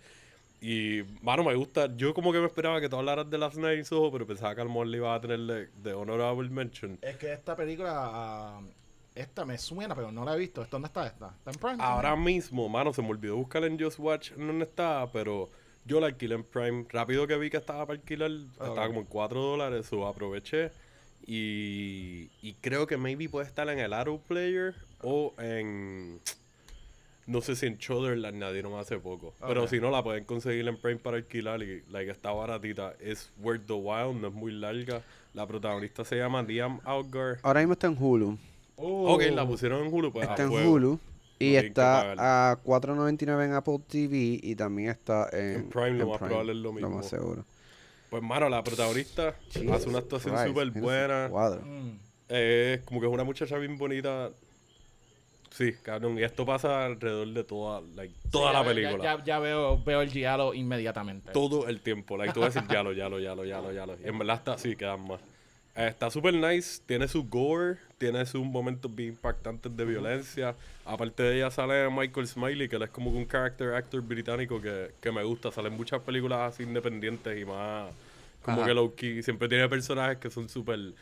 [0.62, 1.94] y, mano, me gusta.
[1.98, 4.56] Yo como que me esperaba que tú hablaras de Last Night in Soho, pero pensaba
[4.56, 6.98] que a lo mejor le iba a tener de, de Honorable Mention.
[7.02, 8.62] Es que esta película, ah,
[9.18, 10.66] esta me suena, pero no la he visto.
[10.70, 11.34] ¿Dónde está esta?
[11.38, 11.78] ¿Está en Prime?
[11.80, 15.50] Ahora mismo, mano, se me olvidó buscarla en Just Watch, no estaba, pero
[15.86, 16.86] yo la alquilé en Prime.
[16.90, 20.72] Rápido que vi que estaba para alquilar, estaba como en 4 dólares, o aproveché.
[21.26, 26.20] Y, y creo que maybe puede estar en el Arrow Player o en.
[27.26, 29.34] No sé si en Shudder la añadieron hace poco.
[29.46, 32.94] Pero si no, la pueden conseguir en Prime para alquilar y like, está baratita.
[33.02, 35.02] Es Worth the Wild, no es muy larga.
[35.34, 37.40] La protagonista se llama Liam Outgar.
[37.44, 38.38] Ahora mismo está en Hulu.
[38.78, 39.14] Oh.
[39.16, 40.12] Ok, la pusieron en Hulu.
[40.12, 40.72] Pues, Está en fuego.
[40.72, 41.00] Hulu.
[41.40, 46.18] Y está a 4.99 en Apple TV y también está en, En Prime, lo más
[46.20, 46.90] probable es lo mismo.
[46.90, 47.46] más seguro.
[48.10, 49.36] Pues, mano, la protagonista
[49.72, 51.28] hace una actuación súper buena.
[51.30, 51.62] cuadro.
[51.64, 51.92] Mm.
[52.30, 54.30] Es como que es una muchacha bien bonita.
[55.52, 56.18] Sí, cabrón.
[56.20, 59.04] Y esto pasa alrededor de toda, like, toda Sí, la ya- película.
[59.04, 61.32] Ya, ya- ya veo, veo el giallo inmediatamente.
[61.32, 62.18] Todo el tiempo.
[62.18, 63.96] Like, tú vas a decir yalo, yalo, yalo, yalo, yalo.
[64.04, 65.20] Y en verdad está, sí, quedan más.
[65.76, 66.82] Eh, está súper nice.
[66.86, 67.78] Tiene su gore.
[67.98, 70.56] Tiene sus momentos bien impactantes de violencia.
[70.86, 74.92] Aparte de ella sale Michael Smiley, que él es como un character actor británico que,
[75.02, 75.52] que me gusta.
[75.52, 77.92] Salen muchas películas así independientes y más
[78.48, 78.68] como Ajá.
[78.70, 79.22] que low key.
[79.24, 80.94] Siempre tiene personajes que son súper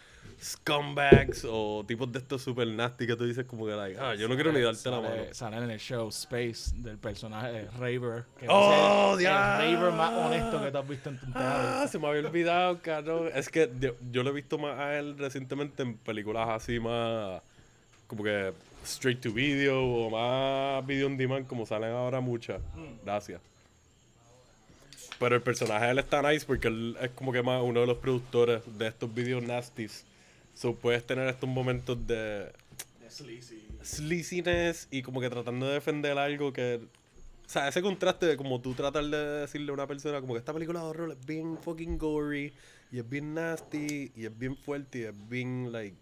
[0.41, 4.27] scumbags o tipos de estos súper nasty que tú dices como que like, ah, yo
[4.27, 5.15] no quiero ni darte la mano.
[5.31, 8.25] Sale en el show Space del personaje de Raver.
[8.39, 11.87] Que ¡Oh, es el, Raver más honesto que tú has visto en tu Ah, vida.
[11.87, 13.29] se me había olvidado, cabrón.
[13.33, 17.41] Es que yo, yo lo he visto más a él recientemente en películas así más
[18.07, 18.51] como que
[18.83, 22.59] straight to video o más video on demand como salen ahora muchas.
[23.03, 23.39] Gracias.
[25.19, 27.87] Pero el personaje de él está nice porque él es como que más uno de
[27.87, 30.05] los productores de estos videos nasties.
[30.53, 32.51] So puedes tener estos momentos de
[33.83, 36.81] sleaziness y como que tratando de defender algo que...
[37.45, 40.39] O sea, ese contraste de como tú tratar de decirle a una persona como que
[40.39, 42.51] esta película de horror es bien fucking gory
[42.91, 45.95] y es bien nasty y es bien fuerte y es bien like...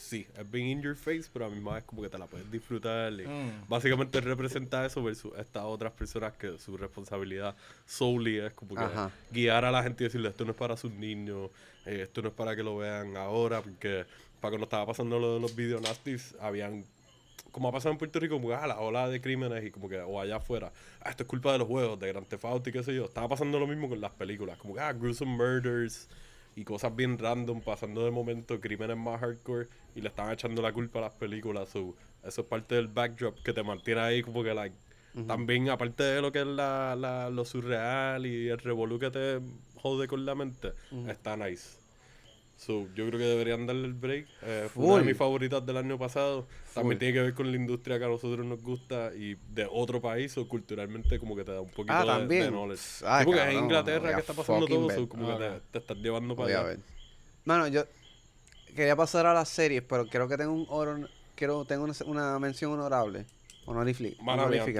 [0.00, 2.26] Sí, es bien in your face, pero a la misma vez como que te la
[2.26, 3.12] puedes disfrutar.
[3.12, 3.68] y Mm.
[3.68, 9.10] Básicamente representa eso versus estas otras personas que su responsabilidad solely es como que Ajá.
[9.32, 11.50] guiar a la gente y decirle esto no es para sus niños,
[11.84, 14.06] eh, esto no es para que lo vean ahora, porque
[14.40, 16.84] para cuando estaba pasando lo de los video nasties, habían,
[17.50, 19.98] como ha pasado en Puerto Rico, como ah, la ola de crímenes y como que,
[19.98, 20.72] o allá afuera,
[21.02, 23.06] ah, esto es culpa de los juegos, de Grand Theft Auto y qué sé yo,
[23.06, 26.08] estaba pasando lo mismo con las películas, como que, ah, gruesome murders
[26.58, 30.72] y cosas bien random, pasando de momento crímenes más hardcore y le estaban echando la
[30.72, 31.94] culpa a las películas, so,
[32.24, 34.74] eso es parte del backdrop que te mantiene ahí como que, like,
[35.26, 39.40] también, aparte de lo que es la, la- lo surreal y el revolú que te
[39.76, 40.72] jode con la mente,
[41.08, 41.78] está nice.
[42.58, 44.26] So, yo creo que deberían darle el break.
[44.42, 46.48] Eh, fue una de mis favoritas del año pasado.
[46.74, 50.00] También tiene que ver con la industria que a nosotros nos gusta y de otro
[50.02, 52.50] país o culturalmente como que te da un poquito Ah, de, de también.
[52.50, 52.82] knowledge.
[53.06, 55.96] Ay, porque cabrón, es Inglaterra que está pasando todo eso, como que te, te estás
[55.98, 56.78] llevando para allá.
[57.44, 57.84] Mano, yo
[58.74, 62.38] quería pasar a las series, pero creo que tengo un oro, quiero tengo una, una
[62.40, 63.24] mención honorable.
[63.66, 64.16] Honorífica.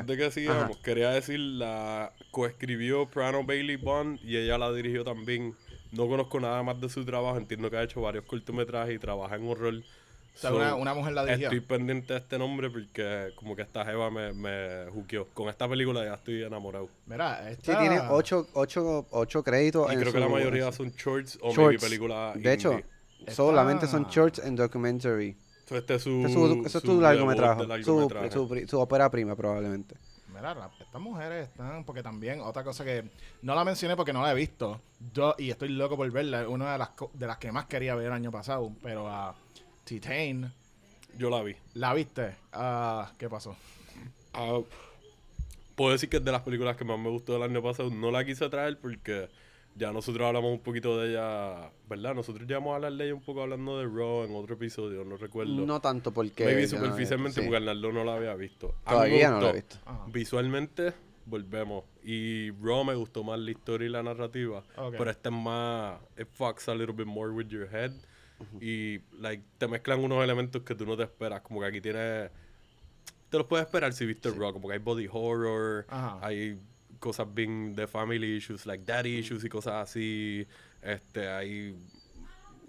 [0.01, 5.05] antes de que sigamos, quería decir, la coescribió Prano Bailey Bond y ella la dirigió
[5.05, 5.55] también.
[5.93, 9.37] No conozco nada más de su trabajo, entiendo que ha hecho varios cortometrajes y trabaja
[9.37, 9.75] en horror.
[9.75, 11.49] O sea, So, una, una mujer la dirigió.
[11.49, 15.27] Estoy pendiente de este nombre porque como que esta jeva me, me juqueó.
[15.35, 16.89] Con esta película ya estoy enamorado.
[17.07, 17.81] Mira, Sí, esta...
[17.81, 19.91] tiene ocho, ocho, ocho créditos.
[19.91, 21.85] Y en creo que la su- mayoría son shorts o maybe Shorts.
[21.85, 22.81] películas De hecho,
[23.33, 25.37] solamente son shorts en documentary.
[25.67, 27.67] So, este es su, Este es su, ese es su tu debut largometraje.
[27.67, 28.31] de Su, largometraje.
[28.31, 29.97] su, su ópera prima, probablemente.
[30.39, 33.11] Mira, estas mujeres están, porque también otra cosa que
[33.43, 34.81] no la mencioné porque no la he visto,
[35.13, 38.07] yo, y estoy loco por verla, una de las, de las que más quería ver
[38.07, 39.35] el año pasado, pero a
[39.85, 40.53] Titan,
[41.17, 41.57] Yo la vi.
[41.75, 42.37] ¿la viste?
[42.53, 43.57] Ah, ¿Qué pasó?
[44.33, 44.61] Ah,
[45.75, 47.91] puedo decir que es de las películas que más me gustó del año pasado.
[47.91, 49.29] No la quise traer porque
[49.79, 52.15] ya nosotros hablamos un poquito de ella, ¿verdad?
[52.15, 55.17] Nosotros llegamos a hablar de ella un poco hablando de Raw en otro episodio, no
[55.17, 55.53] recuerdo.
[55.53, 56.45] No tanto porque.
[56.45, 57.47] Maybe yo no superficialmente sí.
[57.47, 58.75] porque Arnaldo no la había visto.
[58.85, 59.79] Todavía no la he visto.
[59.87, 60.05] Ajá.
[60.09, 60.93] Visualmente,
[61.27, 61.85] volvemos.
[62.03, 64.65] Y Raw me gustó más la historia y la narrativa.
[64.91, 66.01] Pero este es más.
[66.19, 67.93] It fucks a little bit more with your head.
[68.61, 71.41] Y, like, te mezclan unos elementos que tú no te esperas.
[71.43, 72.31] Como que aquí tiene.
[73.31, 74.53] Te los puedes esperar si viste Raw.
[74.53, 75.87] Como que hay body horror.
[75.89, 76.19] Ajá.
[76.21, 76.59] Hay
[76.99, 80.47] cosas bien de family issues, like daddy issues y cosas así.
[80.83, 81.77] Este, hay.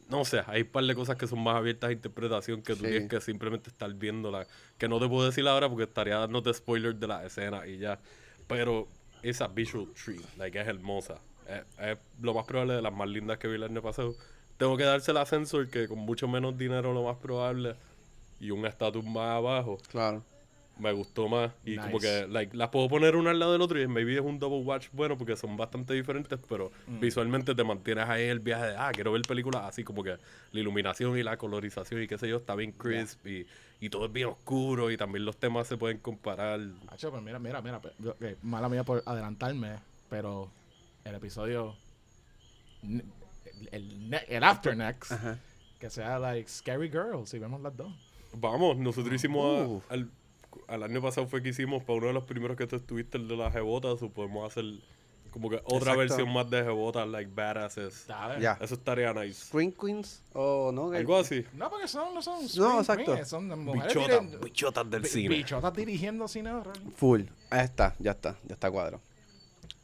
[0.10, 2.84] No sé, hay un par de cosas que son más abiertas a interpretación que tú
[2.84, 2.90] Sí.
[2.90, 4.48] tienes que simplemente estar viéndola.
[4.78, 8.00] Que no te puedo decir ahora porque estaría dándote spoilers de la escena y ya.
[8.48, 8.88] Pero
[9.22, 11.16] esa visual treat, like, es hermosa.
[11.48, 14.16] Es, es lo más probable de las más lindas que vi el año pasado.
[14.58, 17.76] Tengo que dársela a Sensor que con mucho menos dinero lo más probable
[18.40, 20.24] y un estatus más abajo Claro.
[20.80, 23.82] Me gustó más y como que like, las puedo poner una al lado del otro
[23.82, 27.00] y maybe es un double watch bueno porque son bastante diferentes pero Mm.
[27.00, 30.18] visualmente te mantienes ahí en el viaje de ah quiero ver películas así como que
[30.52, 33.46] la iluminación y la colorización y qué sé yo está bien crisp y,
[33.82, 37.40] y todo es bien oscuro y también los temas se pueden comparar Hacho, pues mira,
[37.40, 39.76] mira, mira, pe- yo- ok, mala mía por adelantarme,
[40.10, 40.50] pero
[41.06, 41.76] el episodio,
[42.84, 43.04] n-
[43.46, 45.12] el, el, ne- el after next,
[45.80, 47.92] que sea like Scary Girls, si vemos las dos.
[48.34, 49.82] vamos nosotros hicimos a- Uh.
[49.90, 50.10] al,
[50.70, 53.28] al año pasado fue que hicimos para uno de los primeros que tú estuviste el
[53.28, 54.66] de las jebotas o podemos hacer
[55.32, 56.00] como que otra Exacto.
[56.00, 58.08] versión más de jebotas like badasses.
[58.40, 58.58] Ya.
[58.62, 60.92] eso estaría nice Screen Queens o no.
[60.92, 63.14] algo así No, porque son, no son No, exacto.
[63.14, 66.74] queens, son mujeres bichotas bichotas del cine bichotas dirigiendo cine horror.
[66.96, 67.22] Full.
[67.52, 69.02] Ahí está, ya está, ya está cuadro.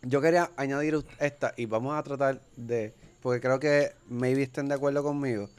[0.01, 4.75] Yo quería añadir esta y vamos a tratar de, porque creo que maybe estén de
[4.75, 5.49] acuerdo conmigo.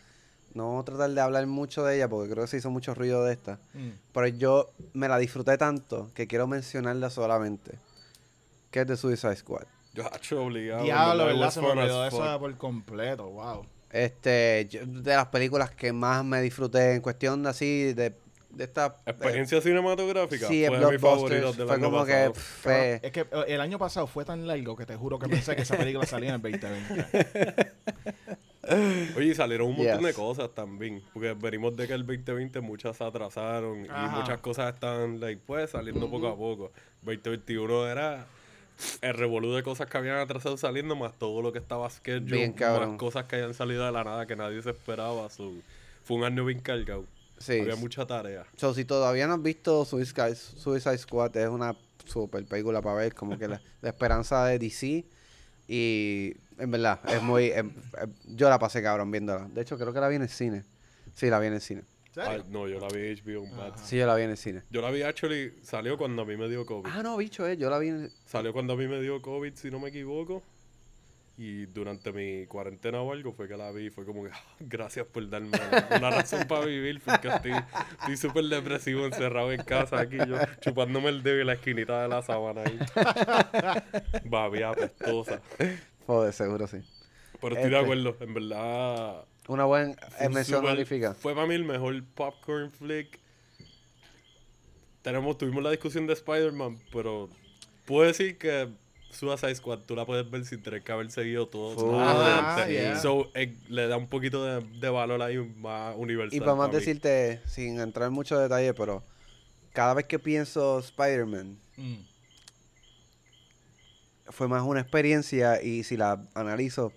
[0.57, 2.95] No vamos a tratar de hablar mucho de ella porque creo que se hizo mucho
[2.95, 3.59] ruido de esta.
[3.75, 3.91] Mm.
[4.13, 7.73] Pero yo me la disfruté tanto que quiero mencionarla solamente.
[8.71, 9.65] Que es de Suicide Squad.
[9.93, 10.83] Yo, hacho, obligado.
[10.83, 11.51] Diablo, ¿verdad?
[11.51, 13.67] Se me olvidó esa por completo, wow.
[13.91, 18.15] Este, yo- de las películas que más me disfruté en cuestión de así, de,
[18.51, 18.97] de esta...
[19.07, 20.49] Experiencia cinematográfica.
[20.49, 21.57] sí, fue Blockbusters.
[21.57, 22.13] del Fue año como que...
[22.13, 22.35] pasado.
[22.35, 25.55] Fue, Es que eh, el año pasado fue tan largo que te juro que pensé
[25.57, 27.73] que esa película salía en el 2020.
[29.17, 30.17] Oye, y salieron un montón de Yes.
[30.17, 31.03] cosas también.
[31.13, 34.07] Porque venimos de que el 2020 muchas se atrasaron Ajá.
[34.15, 36.73] y muchas cosas están, like, pues, saliendo poco a poco.
[37.03, 38.27] 2021 era
[39.01, 42.53] el revolú de cosas que habían atrasado saliendo, más todo lo que estaba scheduled, Bien
[42.53, 42.91] cabrón.
[42.91, 45.31] más cosas que hayan salido de la nada que nadie se esperaba.
[45.31, 45.53] so,
[46.05, 47.05] fue un año bien cargado.
[47.39, 47.61] sí.
[47.61, 48.45] Había mucha tarea.
[48.57, 53.15] So, si todavía no has visto Suicide, Suicide Squad, es una super película para ver,
[53.15, 55.05] como que la, la esperanza de DC.
[55.69, 57.47] Y en verdad, es muy.
[57.51, 59.49] em- em, yo la pasé cabrón viéndola.
[59.49, 60.65] De hecho, creo que la vi en el cine.
[61.15, 61.83] Sí, la vi en el cine.
[62.49, 63.77] No, yo la vi en HBO.
[63.85, 64.63] Sí, yo la vi en el cine.
[64.71, 66.89] Yo la vi, actually, salió cuando a mí me dio COVID.
[66.91, 67.57] Ah, no, bicho, eh.
[67.59, 68.13] Yo la vi en el...
[68.25, 70.43] Salió cuando a mí me dio COVID, si no me equivoco.
[71.39, 73.91] Y durante mi cuarentena o algo fue que la vi.
[73.91, 75.51] Fue como que, "Ah, gracias por darme
[75.91, 77.01] una razón para vivir.
[77.05, 80.17] Porque estoy súper depresivo, encerrado en casa aquí.
[80.17, 82.79] Yo chupándome el dedo en la esquinita de la sábana ahí.
[84.25, 85.43] Babia apestosa.
[86.07, 86.79] Joder, seguro sí.
[87.41, 87.85] Pero estoy de Este.
[87.85, 88.17] acuerdo.
[88.21, 89.95] En verdad, Una buena
[90.31, 91.13] mención honorífica.
[91.15, 93.19] Fue para mí el mejor popcorn flick.
[95.03, 97.29] Tenemos, tuvimos la discusión de Spider-Man, pero
[97.85, 98.69] puedo decir que
[99.17, 101.75] Suicide Squad tú la puedes ver sin tener que haber seguido todo.
[102.69, 102.99] Yeah.
[103.01, 106.37] So, eh, le da un poquito de, de valor ahí más universal.
[106.37, 109.03] Y para más decirte, sin entrar en mucho detalle, pero
[109.73, 111.97] cada vez que pienso Spider-Man, Mm.
[114.31, 116.93] fue más una experiencia y si la analizo,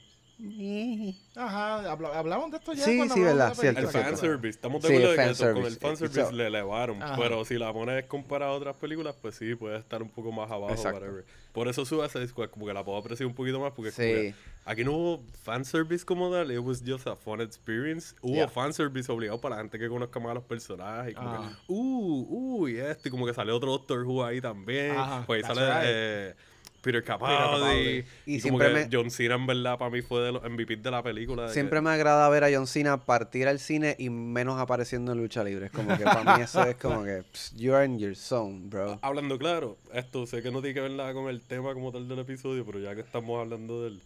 [1.35, 2.85] Ajá, habla- hablamos de esto ya.
[2.85, 5.35] Sí, cuando sí, verdad, cierto, El fanservice, estamos de Sí, acuerdo el de que con
[5.35, 5.67] fanservice.
[5.67, 7.17] el fanservice So- le elevaron, Ajá.
[7.17, 10.49] pero si la pones comparada a otras películas, pues sí, puede estar un poco más
[10.49, 10.99] abajo, Exacto.
[11.01, 11.25] whatever.
[11.51, 13.97] Por eso Suicide Squad como que la puedo apreciar un poquito más, porque Sí.
[14.01, 14.35] que
[14.65, 18.15] aquí no hubo fanservice como tal, it was just a fun experience.
[18.21, 18.47] Hubo Yeah.
[18.47, 21.49] fanservice obligado para la gente que conozca más a los personajes, y como Ah.
[21.67, 22.27] que, uh,
[22.61, 25.47] uh, y este, y como que sale otro Doctor Who ahí también, Ajá, pues ahí
[25.47, 25.89] that's sale right.
[25.91, 26.35] eh,
[26.81, 28.05] Peter Capaldi, Capaldi.
[28.25, 30.43] Y y, como siempre que me- John Cena en verdad para mí fue de los
[30.43, 31.47] MVP de la película.
[31.47, 35.11] de Siempre que- me agrada ver a John Cena partir al cine y menos apareciendo
[35.11, 35.65] en lucha libre.
[35.67, 38.97] Es como que para mí eso es como que pss, you're in your zone, bro.
[39.01, 42.07] Hablando claro, esto sé que no tiene que ver nada con el tema como tal
[42.07, 44.01] del episodio, pero ya que estamos hablando de él,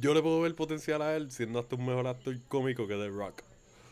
[0.00, 3.08] yo le puedo ver potencial a él siendo hasta un mejor actor cómico que The
[3.08, 3.42] Rock.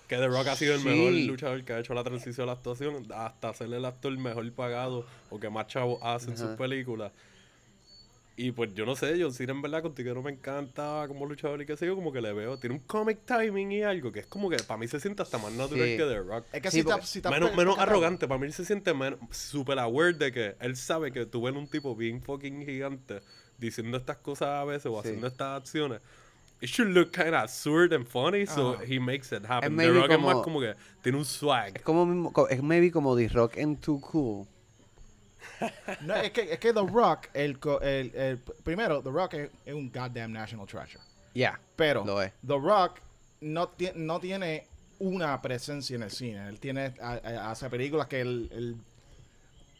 [0.08, 0.88] Que The Rock ha sido el Sí.
[0.88, 4.50] mejor luchador que ha hecho la transición a la actuación, hasta ser el actor mejor
[4.52, 7.10] pagado o que más chavo hace en sus películas.
[8.38, 11.62] Y pues yo no sé, John Cena en verdad contigo no me encanta como luchador
[11.62, 14.20] y qué sé yo, como que le veo, tiene un comic timing y algo que
[14.20, 15.96] es como que para mí se siente hasta más natural Sí.
[15.96, 16.44] que The Rock.
[16.52, 18.66] Es que Sí, si, porque- está, si está Menos, pe- menos arrogante, para mí se
[18.66, 22.66] siente menos, super aware de que él sabe que tú ves un tipo bien fucking
[22.66, 23.22] gigante
[23.56, 25.08] diciendo estas cosas a veces o Sí.
[25.08, 26.02] haciendo estas acciones.
[26.60, 29.76] It should look kind of absurd and funny, so he makes it happen.
[29.78, 31.72] The Rock es más como- que tiene un swag.
[31.76, 34.46] Es como es maybe como The Rock en Too Cool.
[36.02, 39.74] No, es, que, es que The Rock, el, el, el- primero, The Rock es, es
[39.74, 41.02] un goddamn national treasure.
[41.34, 41.58] Ya.
[41.76, 42.32] Pero Lo es.
[42.46, 43.00] The Rock
[43.40, 44.66] no, tie- no tiene
[44.98, 46.48] una presencia en el cine.
[46.48, 48.76] Él tiene hace películas que él, él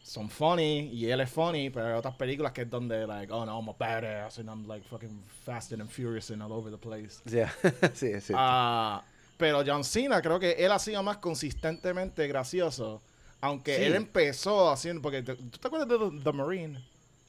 [0.03, 3.45] son funny y él es funny, pero hay otras películas que es donde like, oh
[3.45, 6.77] no, I'm a badass and I'm like fucking fast and furious and all over the
[6.77, 7.21] place.
[7.25, 7.51] Ya.
[7.93, 8.33] sí, sí.
[8.35, 9.03] Ah,
[9.37, 13.01] pero John Cena creo que él ha sido más consistentemente gracioso.
[13.41, 13.83] Aunque Sí.
[13.83, 16.83] él empezó haciendo, porque te- ¿tú te acuerdas de The, The Marine?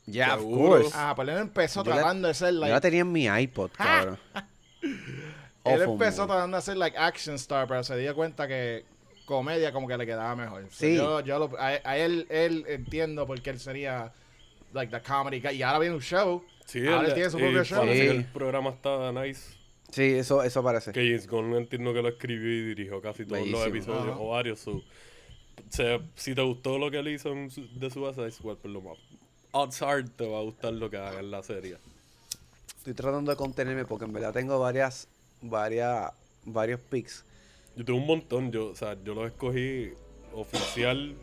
[0.06, 0.90] Ya, of course.
[0.94, 3.26] Ah, pues él empezó Yo la- tratando de ser Yo like la tenía en mi
[3.26, 4.18] iPod, cabrón.
[5.64, 6.26] Él empezó movie.
[6.34, 8.84] tratando de hacer like action star, pero se dio cuenta que
[9.26, 10.62] comedia como que le quedaba mejor.
[10.70, 10.96] So, Sí.
[10.96, 14.12] yo, yo lo- a, a él, él entiendo porque él sería
[14.72, 15.56] like the comedy guy.
[15.56, 16.42] Y ahora viene un show.
[16.64, 17.80] Sí, ahora él tiene su propio show.
[17.80, 18.16] parece que Sí.
[18.16, 19.58] el programa está nice.
[19.90, 20.92] Sí, eso, eso parece.
[20.92, 24.58] Que James Gunn entiendo que lo escribió y dirigió casi todos los episodios o varios.
[24.60, 24.82] so,
[25.68, 28.70] o sea, si te gustó lo que él hizo en su- de Suicide Squad, por
[28.70, 28.98] lo más
[29.52, 31.76] odds are te va a gustar lo que haga en la serie.
[32.76, 35.08] Estoy tratando de contenerme porque en verdad tengo varias,
[35.42, 36.12] varias,
[36.44, 37.24] varios picks.
[37.76, 39.90] Yo tengo un montón, yo, o sea, yo los escogí
[40.34, 41.14] oficial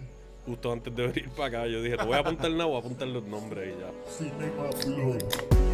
[0.46, 1.68] justo antes de venir para acá.
[1.68, 3.92] Yo dije, no voy a apuntar nada, voy a apuntar los nombres y ya.
[4.86, 5.65] Blog.